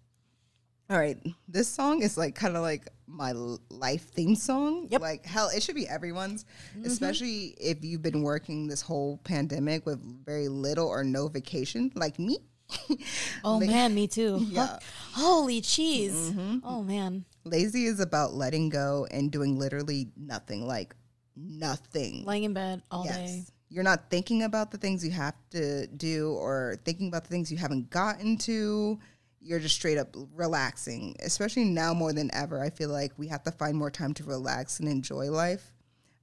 [0.89, 1.17] All right.
[1.47, 4.87] This song is like kind of like my life theme song.
[4.89, 5.01] Yep.
[5.01, 6.45] Like hell, it should be everyone's,
[6.75, 6.85] mm-hmm.
[6.85, 12.19] especially if you've been working this whole pandemic with very little or no vacation, like
[12.19, 12.37] me.
[13.43, 14.45] Oh man, me too.
[14.49, 14.79] Yeah.
[15.13, 16.33] Holy cheese.
[16.63, 17.25] Oh man.
[17.43, 20.95] Lazy is about letting go and doing literally nothing, like
[21.35, 22.23] nothing.
[22.25, 23.43] Laying in bed all day.
[23.69, 27.51] You're not thinking about the things you have to do or thinking about the things
[27.51, 28.99] you haven't gotten to.
[29.41, 31.15] You're just straight up relaxing.
[31.19, 34.23] Especially now more than ever, I feel like we have to find more time to
[34.23, 35.73] relax and enjoy life.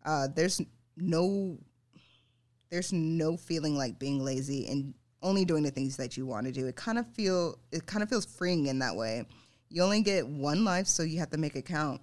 [0.05, 0.63] Uh, there's
[0.97, 1.59] no
[2.71, 6.53] there's no feeling like being lazy and only doing the things that you want to
[6.53, 6.67] do.
[6.67, 9.27] It kind of feel it kind of feels freeing in that way.
[9.69, 12.01] You only get one life, so you have to make it count.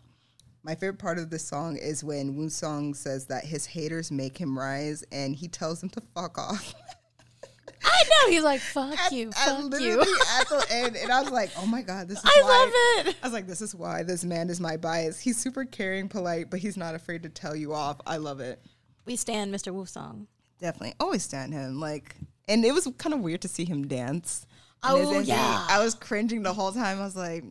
[0.63, 4.57] My favorite part of this song is when Woosung says that his haters make him
[4.57, 6.74] rise, and he tells them to fuck off.
[7.84, 8.32] I know.
[8.32, 9.30] He's like, fuck At- you.
[9.30, 10.01] at Fuck you.
[10.39, 13.07] at the end, and I was like, "Oh my god, this is I why." love
[13.07, 13.15] it.
[13.22, 15.20] I was like, "This is why this man is my bias.
[15.20, 18.59] He's super caring, polite, but he's not afraid to tell you off." I love it.
[19.05, 19.74] We stand Mr.
[19.74, 20.26] Woosung.
[20.59, 21.80] Definitely, always stand him.
[21.80, 22.15] Like,
[22.47, 24.45] and it was kind of weird to see him dance.
[24.83, 25.65] Oh, yeah.
[25.69, 26.99] I was cringing the whole time.
[26.99, 27.43] I was like,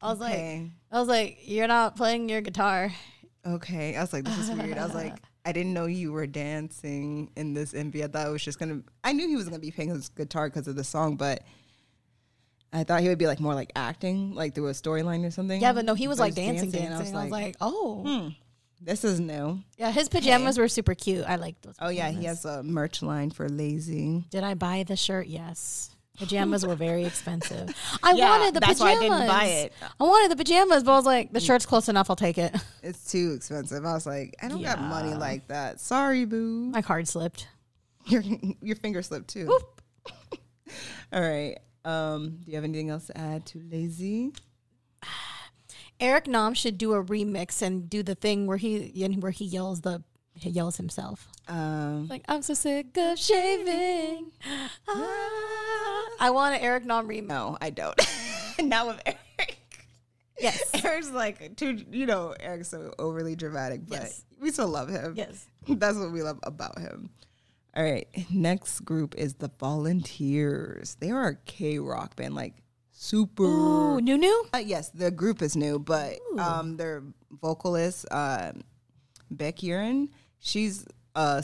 [0.00, 0.60] I was Okay.
[0.60, 2.92] like, I was like, you're not playing your guitar.
[3.46, 3.96] okay.
[3.96, 4.78] I was like, this is weird.
[4.78, 8.04] I was like, I didn't know you were dancing in this MV.
[8.04, 8.82] I thought it was just gonna.
[9.02, 11.42] I knew he was gonna be playing his guitar because of the song, but
[12.72, 15.60] I thought he would be like more like acting, like through a storyline or something.
[15.60, 16.86] Yeah, but no, he was like he's dancing, dancing.
[17.08, 18.28] and I was like, oh, hmm.
[18.80, 19.60] This is new.
[19.78, 19.90] yeah.
[19.90, 21.24] His pajamas were super cute.
[21.26, 21.74] I like those.
[21.80, 24.24] Oh yeah, he has a merch line for lazy.
[24.30, 25.26] Did I buy the shirt?
[25.26, 25.90] Yes.
[26.18, 27.70] Pajamas were very expensive.
[28.02, 28.78] I Yeah, wanted the pajamas.
[28.78, 28.80] that's pajamas.
[28.80, 29.72] why I didn't buy it.
[29.98, 32.10] I wanted the pajamas, but I was like, the shirt's close enough.
[32.10, 32.54] I'll take it.
[32.82, 33.84] It's too expensive.
[33.86, 35.80] I was like, I don't got money like that.
[35.80, 36.70] Sorry, boo.
[36.72, 37.46] My card slipped.
[38.06, 38.22] Your
[38.62, 39.46] your finger slipped too.
[41.12, 41.56] All right.
[41.84, 44.32] Um, do you have anything else to add to lazy?
[46.00, 48.88] Eric Nam should do a remix and do the thing where he
[49.20, 50.02] where he yells the
[50.34, 51.28] he yells himself.
[51.48, 54.32] Um, Like I'm so sick of shaving.
[54.88, 56.08] Ah.
[56.20, 57.26] I want an Eric Nam remix.
[57.26, 57.94] no, I don't.
[58.62, 59.58] Not with Eric.
[60.38, 60.62] Yes.
[60.84, 61.84] Eric's like too.
[61.90, 64.24] You know, Eric's so overly dramatic, but Yes.
[64.40, 65.14] we still love him.
[65.16, 65.46] Yes.
[65.68, 67.10] That's what we love about him.
[67.76, 68.08] All right.
[68.30, 70.96] Next group is the Volunteers.
[71.00, 72.54] They are a K rock band, like
[73.00, 73.44] super.
[73.44, 74.44] Ooh, new new.
[74.54, 77.02] Uh, yes, the group is new, but um, their
[77.40, 78.52] vocalist, uh,
[79.34, 80.84] Baek Yerin, she's
[81.14, 81.42] a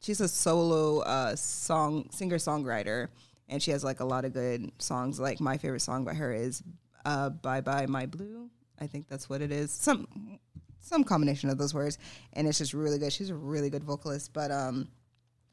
[0.00, 3.08] she's a solo uh, song singer songwriter,
[3.48, 5.20] and she has like a lot of good songs.
[5.20, 6.62] Like my favorite song by her is
[7.04, 9.70] uh, "Bye Bye My Blue." I think that's what it is.
[9.70, 10.38] Some
[10.80, 11.98] some combination of those words,
[12.32, 13.12] and it's just really good.
[13.12, 14.88] She's a really good vocalist, but um,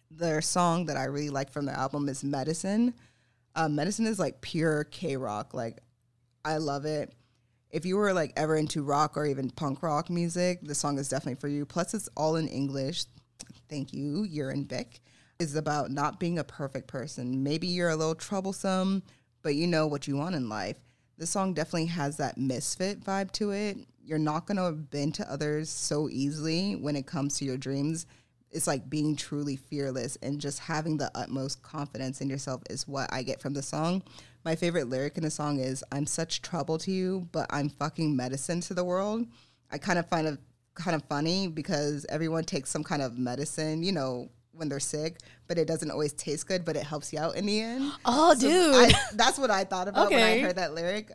[0.10, 2.94] their song that I really like from the album is "Medicine."
[3.56, 5.54] Uh, Medicine is like pure K rock.
[5.54, 5.80] Like
[6.44, 7.14] I love it.
[7.72, 11.10] If you were like ever into rock or even punk rock music, the song is
[11.10, 11.66] definitely for you.
[11.66, 13.06] Plus, it's all in English.
[13.70, 15.00] Thank you, Yerin Baek.
[15.40, 17.44] Is about not being a perfect person.
[17.44, 19.04] Maybe you're a little troublesome,
[19.42, 20.78] but you know what you want in life.
[21.18, 23.78] This song definitely has that misfit vibe to it.
[24.02, 28.06] You're not gonna bend to others so easily when it comes to your dreams.
[28.56, 33.12] It's like being truly fearless and just having the utmost confidence in yourself is what
[33.14, 34.02] I get from the song.
[34.46, 38.16] My favorite lyric in the song is I'm such trouble to you, but I'm fucking
[38.16, 39.28] medicine to the world.
[39.72, 40.40] I kind of find it
[40.76, 45.18] kind of funny because everyone takes some kind of medicine, you know, when they're sick,
[45.48, 47.92] but it doesn't always taste good, but it helps you out in the end.
[48.06, 48.76] Oh, So dude.
[48.76, 51.12] I, that's what I thought about when I heard that lyric.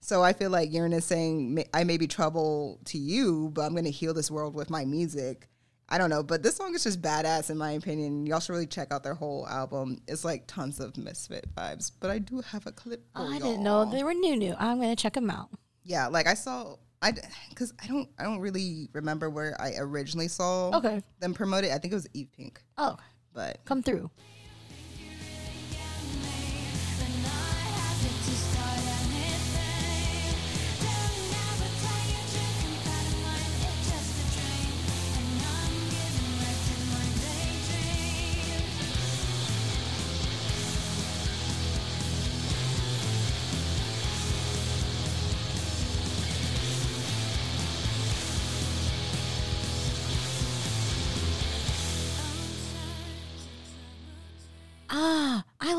[0.00, 3.72] So I feel like Yerin is saying, I may be trouble to you, but I'm
[3.72, 5.48] going to heal this world with my music.
[5.92, 8.24] I don't know, but this song is just badass in my opinion.
[8.26, 10.00] Y'all should really check out their whole album.
[10.08, 13.04] It's like tons of misfit vibes, but I do have a clip.
[13.14, 13.38] For I y'all.
[13.40, 14.54] didn't know they were new new.
[14.58, 15.50] I'm gonna check them out.
[15.84, 17.12] Yeah, like I saw, I
[17.50, 21.02] because I don't, I don't really remember where I originally saw Okay.
[21.20, 21.72] them promote it.
[21.72, 22.96] I think it was Eve Pink, Oh,
[23.34, 24.10] but come through.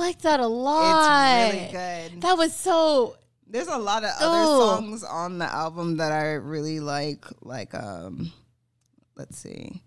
[0.07, 1.47] Like that a lot.
[1.47, 1.71] it's really
[2.11, 2.21] good.
[2.21, 3.15] That was so.
[3.47, 4.75] There's a lot of other Oh.
[4.77, 7.25] songs on the album that I really like.
[7.41, 8.31] Like, um,
[9.15, 9.81] let's see,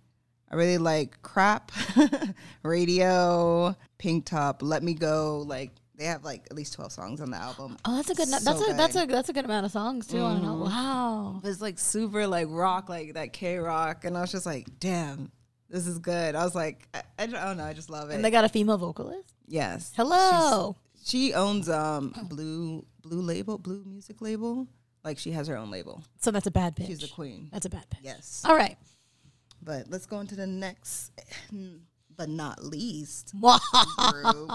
[0.51, 1.73] I really like "Crap,"
[2.63, 7.31] "Radio," "Pink Top," "Let Me Go." Like They have like at least twelve songs on
[7.31, 7.77] the album.
[7.85, 8.29] Oh, that's a good.
[8.29, 9.09] So that's a that's good.
[9.11, 10.19] a that's a good amount of songs too.
[10.19, 10.47] I don't Mm-hmm.
[10.47, 10.65] know.
[10.65, 11.41] Wow.
[11.43, 15.33] It's like super like rock, like that K rock, and I was just like, damn,
[15.71, 16.35] this is good.
[16.35, 18.15] I was like, I, I don't know, I just love it.
[18.15, 19.33] And they got a female vocalist.
[19.47, 20.75] Yes, Hello.
[20.77, 24.67] She's- she owns um blue blue label, blue music label.
[25.05, 26.03] Like she has her own label.
[26.19, 26.89] So that's a bad bitch.
[26.89, 27.49] She's the queen.
[27.53, 27.99] That's a bad bitch.
[28.03, 28.43] Yes.
[28.45, 28.77] All right.
[29.63, 31.13] But let's go into the next,
[32.17, 33.33] but not least
[34.11, 34.51] group.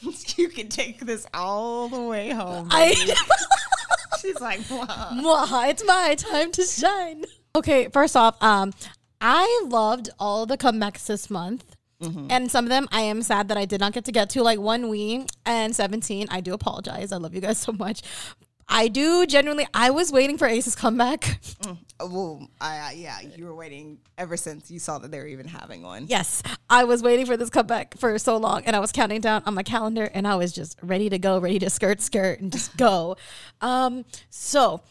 [0.36, 2.68] you can take this all the way home.
[2.70, 2.94] I.
[4.20, 5.10] She's like, wow.
[5.14, 7.24] Mwah, it's my time to shine.
[7.54, 8.72] Okay, first off, um,
[9.20, 11.75] I loved all the comebacks this month.
[12.00, 12.26] Mm-hmm.
[12.30, 14.42] And some of them I am sad that I did not get to get to,
[14.42, 16.28] like ONEWE and 17.
[16.30, 17.12] I do apologize.
[17.12, 18.02] I love you guys so much.
[18.68, 21.20] I do genuinely, I was waiting for A.C.E's comeback.
[21.62, 21.78] Mm.
[21.98, 25.46] Uh, well, I, yeah, you were waiting ever since you saw that they were even
[25.46, 26.06] having one.
[26.08, 29.42] yes, I was waiting for this comeback for so long and I was counting down
[29.46, 32.52] on my calendar and I was just ready to go, ready to skirt, skirt, and
[32.52, 33.16] just go.
[33.62, 34.82] Um, so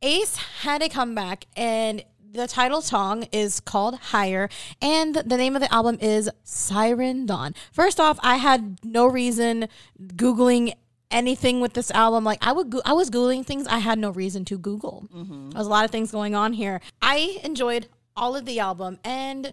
[0.00, 2.02] Ace had a comeback and
[2.34, 4.48] the title song is called Higher,
[4.82, 7.54] and the name of the album is Siren Dawn.
[7.72, 9.68] First off, I had no reason
[10.00, 10.74] Googling
[11.12, 12.24] anything with this album.
[12.24, 15.06] Like I would, go- I was Googling things I had no reason to Google.
[15.14, 15.50] Mm-hmm.
[15.50, 16.80] There's a lot of things going on here.
[17.00, 19.52] I enjoyed all of the album and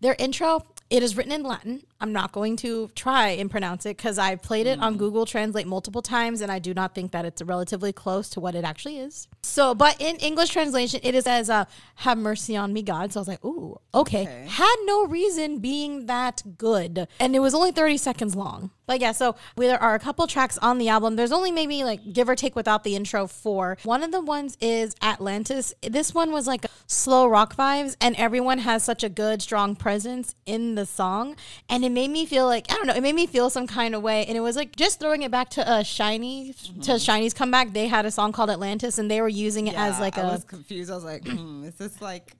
[0.00, 0.64] their intro.
[0.88, 1.82] It is written in Latin.
[2.00, 5.66] I'm not going to try and pronounce it because I played it on Google Translate
[5.66, 8.98] multiple times and I do not think that it's relatively close to what it actually
[8.98, 9.26] is.
[9.42, 11.64] So, but in English translation, it is as uh,
[11.96, 14.46] "Have mercy on me, God." So I was like, "Ooh, okay." Okay.
[14.48, 18.70] Had no reason being that good, and it was only 30 seconds long.
[18.86, 21.16] But yeah, so there are a couple tracks on the album.
[21.16, 23.78] There's only maybe like give or take without the intro four.
[23.82, 25.74] One of the ones is Atlantis.
[25.82, 30.34] This one was like slow rock vibes, and everyone has such a good, strong presence
[30.44, 31.36] in the song,
[31.68, 32.94] and it made me feel like I don't know.
[32.94, 35.30] It made me feel some kind of way, and it was like just throwing it
[35.30, 37.72] back to uh, SHINee to SHINee's comeback.
[37.72, 40.26] They had a song called Atlantis, and they were using it as like I a
[40.26, 40.90] was confused.
[40.90, 42.34] I was like, hmm, is this like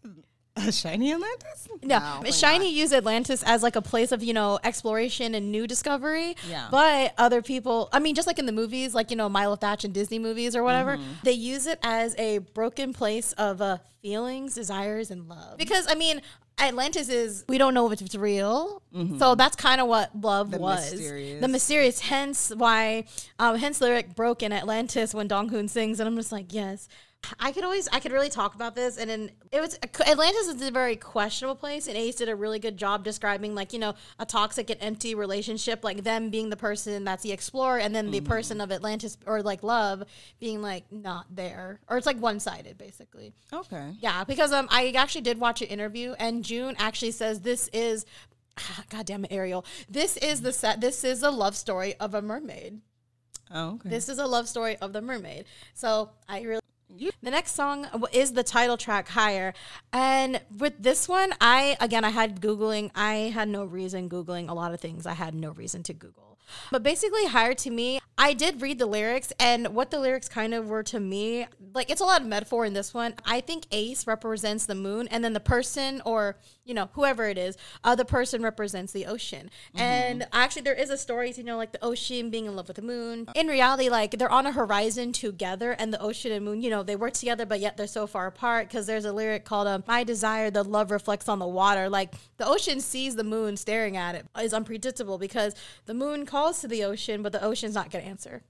[0.69, 1.69] a SHINee Atlantis?
[1.83, 2.71] No, probably SHINee not.
[2.73, 6.35] used Atlantis as like a place of, you know, exploration and new discovery.
[6.49, 6.69] Yeah.
[6.71, 9.85] But other people, I mean, just like in the movies, like, you know, Milo Thatch
[9.85, 11.13] and Disney movies or whatever, Mm-hmm.
[11.25, 15.59] they use it as a broken place of uh, feelings, desires, and love.
[15.59, 16.23] Because, I mean,
[16.59, 18.83] Atlantis is, we don't know if it's real.
[19.19, 20.57] So that's kind of what love Mm-hmm.
[20.57, 20.91] The was.
[20.93, 21.41] mysterious.
[21.43, 22.01] The mysterious.
[22.01, 23.05] Hence why,
[23.39, 26.01] um, hence lyric broken Atlantis when Donghoon sings.
[26.01, 26.89] And I'm just like, yes.
[27.41, 30.63] I could always, I could really talk about this, and then it was Atlantis is
[30.63, 33.95] a very questionable place, and A.C.E did a really good job describing, like you know,
[34.19, 38.11] a toxic and empty relationship, like them being the person that's the explorer, and then
[38.11, 40.05] the person of Atlantis or like love
[40.39, 43.35] being like not there, or it's like one sided basically.
[43.53, 43.93] Okay.
[44.01, 48.07] Yeah, because um, I actually did watch an interview, and Jun actually says this is,
[48.89, 52.23] God damn it, Ariel, this is the set, this is the love story of a
[52.23, 52.81] mermaid.
[53.51, 53.89] Oh, okay.
[53.91, 55.45] This is a love story of the mermaid.
[55.75, 56.61] So I really.
[57.23, 59.55] The next song is the title track "Higher,"
[59.93, 62.91] and with this one, I again I had googling.
[62.95, 65.07] I had no reason googling a lot of things.
[65.07, 66.26] I had no reason to Google,
[66.71, 70.55] but basically, "Higher" to me, I did read the lyrics, and what the lyrics kind
[70.55, 73.15] of were to me, like it's a lot of metaphor in this one.
[73.25, 77.39] I think A.C.E represents the moon, and then the person, or you know whoever it
[77.39, 79.51] is, uh, the person represents the ocean.
[79.75, 82.69] And actually, there is a story, to, you know, like the ocean being in love
[82.69, 83.29] with the moon.
[83.35, 86.83] In reality, like they're on a horizon together, and the ocean and moon, you know,
[86.83, 88.69] they work together, but yet they're so far apart.
[88.69, 92.15] Because there's a lyric called um, "My desire, the love reflects on the water." Like
[92.37, 95.55] the ocean sees the moon staring at it is unpredictable because
[95.87, 98.43] the moon calls to the ocean, but the ocean's not going to answer.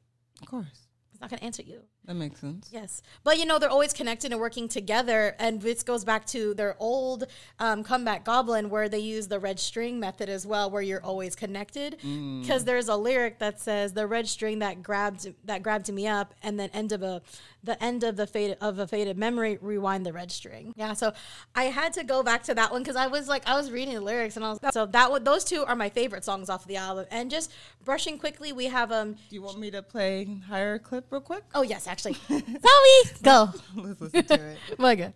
[0.43, 0.89] of course.
[1.13, 1.83] It's not going to answer you.
[2.07, 2.71] That makes sense.
[2.73, 6.55] Yes, but you know they're always connected and working together, and this goes back to
[6.55, 7.25] their old
[7.59, 11.35] um, comeback Goblin, where they use the red string method as well, where you're always
[11.35, 11.97] connected.
[12.41, 16.33] Because there's a lyric that says the red string that grabbed that grabbed me up,
[16.43, 17.23] and then end of a
[17.65, 20.73] the end of the faded of a faded memory, rewind the red string.
[20.77, 21.13] Yeah, so
[21.57, 23.95] I had to go back to that one because I was like I was reading
[23.95, 26.63] the lyrics, and I was so that one those two are my favorite songs off
[26.63, 27.07] of the album.
[27.11, 27.53] And just
[27.85, 31.43] brushing quickly, we have um Do you want me to play higher clip real quick?
[31.55, 31.96] oh yes actually,
[32.29, 33.51] Zoe go.
[33.77, 34.59] Let's listen to it.
[34.79, 35.13] My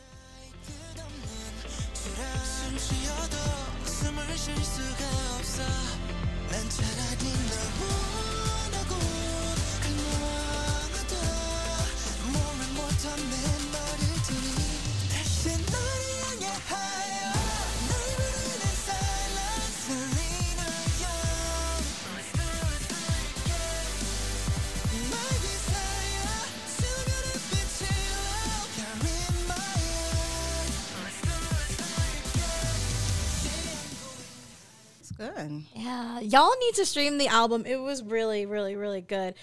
[35.21, 35.65] Good.
[35.75, 37.67] Yeah, y'all need to stream the album.
[37.67, 39.35] It was really, really, really good.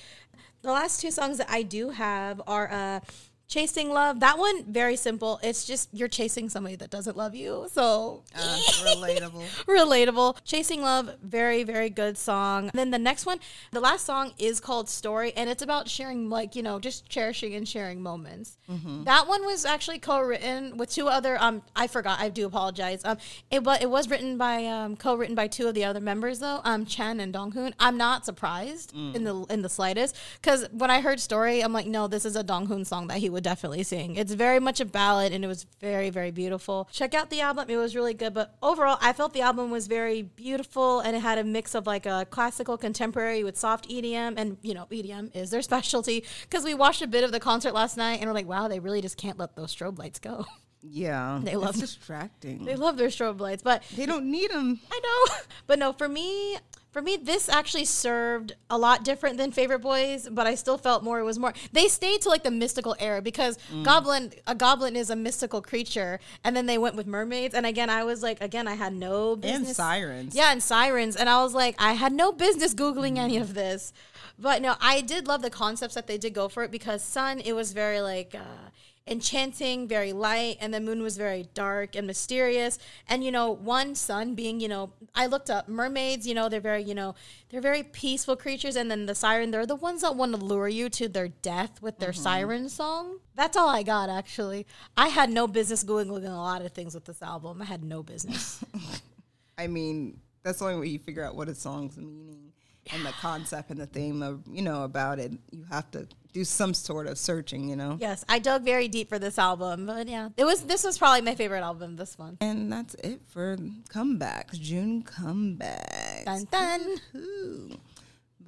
[0.63, 2.99] The last two songs that I do have are uh,
[3.47, 4.19] Chasing Love.
[4.19, 5.39] That one, very simple.
[5.41, 7.67] It's just you're chasing somebody that doesn't love you.
[7.71, 9.43] So Uh, relatable.
[9.65, 10.37] relatable.
[10.43, 12.63] Chasing Love, very, very good song.
[12.69, 13.39] And then the next one,
[13.71, 17.53] the last song is called Story, and it's about sharing, like, you know, just cherishing
[17.55, 18.57] and sharing moments.
[19.05, 23.01] That one was actually co written with two other, um, I forgot, I do apologize.
[23.05, 23.17] Um,
[23.49, 26.39] it, but it was written by, um, co written by two of the other members,
[26.39, 27.71] though, um, Chan and Donghoon.
[27.79, 31.87] I'm not surprised in the in the slightest, because when I heard Story, I'm like,
[31.87, 34.15] no, this is a Donghoon song that he would definitely sing.
[34.15, 36.89] It's very much a ballad, and it was very, very beautiful.
[36.91, 38.33] Check out the album; it was really good.
[38.33, 41.85] But overall, I felt the album was very beautiful, and it had a mix of
[41.85, 46.23] like a classical, contemporary with soft EDM, and you know, EDM is their specialty.
[46.41, 48.79] Because we watched a bit of the concert last night, and we're like, wow, they
[48.79, 50.45] really just can't let those strobe lights go.
[50.81, 51.39] Yeah.
[51.43, 52.65] They it's love- distracting.
[52.65, 54.79] they love their strobe lights, but They don't need them.
[54.91, 55.35] I know.
[55.67, 56.57] But no, for me,
[56.97, 61.03] for me, this actually served a lot different than Favorite Boys, but I still felt
[61.03, 61.19] more.
[61.19, 61.53] It was more.
[61.71, 66.19] They stayed to like the mystical era because goblin, a goblin is a mystical creature,
[66.43, 67.53] and then they went with mermaids.
[67.53, 69.67] And again, I was like, again, I had no business.
[69.67, 70.35] And sirens.
[70.35, 73.93] Yeah, and sirens, and I was like, I had no business googling any of this.
[74.39, 77.41] But no, I did love the concepts that they did go for it because Sun,
[77.41, 78.33] it was very like.
[78.33, 78.71] Uh,
[79.07, 82.77] enchanting, very light, and the moon was very dark and mysterious.
[83.07, 86.59] And you know, one sun being, you know, I looked up mermaids, you know, they're
[86.59, 87.15] very, you know,
[87.49, 90.67] they're very peaceful creatures, and then the siren, they're the ones that want to lure
[90.67, 92.21] you to their death with their mm-hmm.
[92.21, 93.19] siren song.
[93.35, 94.65] That's all I got actually.
[94.95, 97.61] I had no business googling a lot of things with this album.
[97.61, 98.63] I had no business.
[99.57, 102.51] I mean, that's the only way you figure out what a song's meaning
[102.93, 105.31] and the concept and the theme of, you know, about it.
[105.51, 106.07] You have to
[106.37, 107.97] do some sort of searching, you know?
[107.99, 110.61] yes, I dug very deep for this album, but yeah, it was.
[110.61, 112.37] This was probably my favorite album this month.
[112.41, 113.57] And that's it for
[113.89, 114.59] comebacks.
[114.59, 116.25] June comebacks.
[116.25, 116.97] Dun dun.
[117.15, 117.79] Ooh.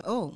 [0.04, 0.36] Oh,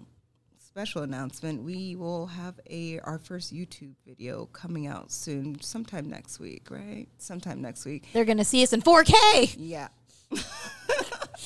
[0.58, 1.62] special announcement.
[1.62, 7.08] We will have a our first YouTube video coming out soon, sometime next week, right?
[7.20, 8.08] Sometime next week.
[8.14, 9.56] They're gonna see us in 4K.
[9.60, 9.90] Yeah.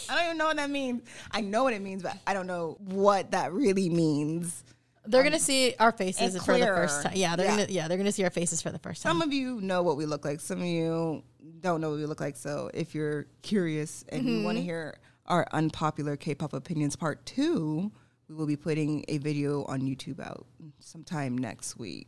[0.10, 1.02] I don't even know what that means.
[1.32, 4.64] I know what it means, but I don't know what that really means.
[5.08, 7.14] They're um, gonna see our faces for the first time.
[7.16, 7.58] Yeah, they're Yeah.
[7.58, 9.12] gonna yeah they're gonna see our faces for the first time.
[9.12, 10.40] Some of you know what we look like.
[10.40, 11.24] Some of you
[11.62, 12.36] don't know what we look like.
[12.36, 14.68] So if you're curious and you want to mm-hmm.
[14.70, 17.92] hear our unpopular K-pop opinions part two,
[18.28, 20.46] we will be putting a video on YouTube out
[20.80, 22.08] sometime next week.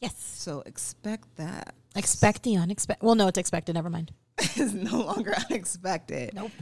[0.00, 1.74] yes, So expect that.
[1.96, 3.04] expect the unexpected.
[3.04, 3.74] Well, no, it's expected.
[3.74, 4.12] Never mind.
[4.38, 6.34] it's no longer unexpected.
[6.34, 6.52] Nope.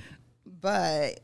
[0.60, 1.20] But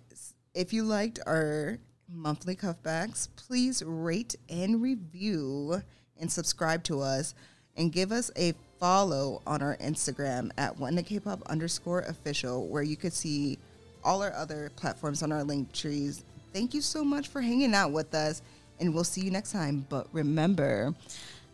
[0.55, 1.79] if you liked our
[2.13, 5.83] monthly cuffbacks, please rate and review
[6.21, 7.35] and subscribe to us
[7.77, 12.97] and give us a follow on our Instagram at one K-pop underscore official, where you
[12.97, 13.59] could see
[14.05, 16.25] all our other platforms on our link trees.
[16.53, 18.43] Thank you so much for hanging out with us,
[18.81, 19.87] and we'll see you next time.
[19.89, 20.95] But remember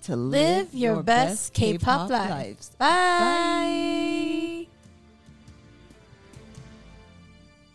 [0.03, 2.31] to Live your, best K-pop life.
[2.31, 2.71] lives.
[2.79, 4.18] Bye.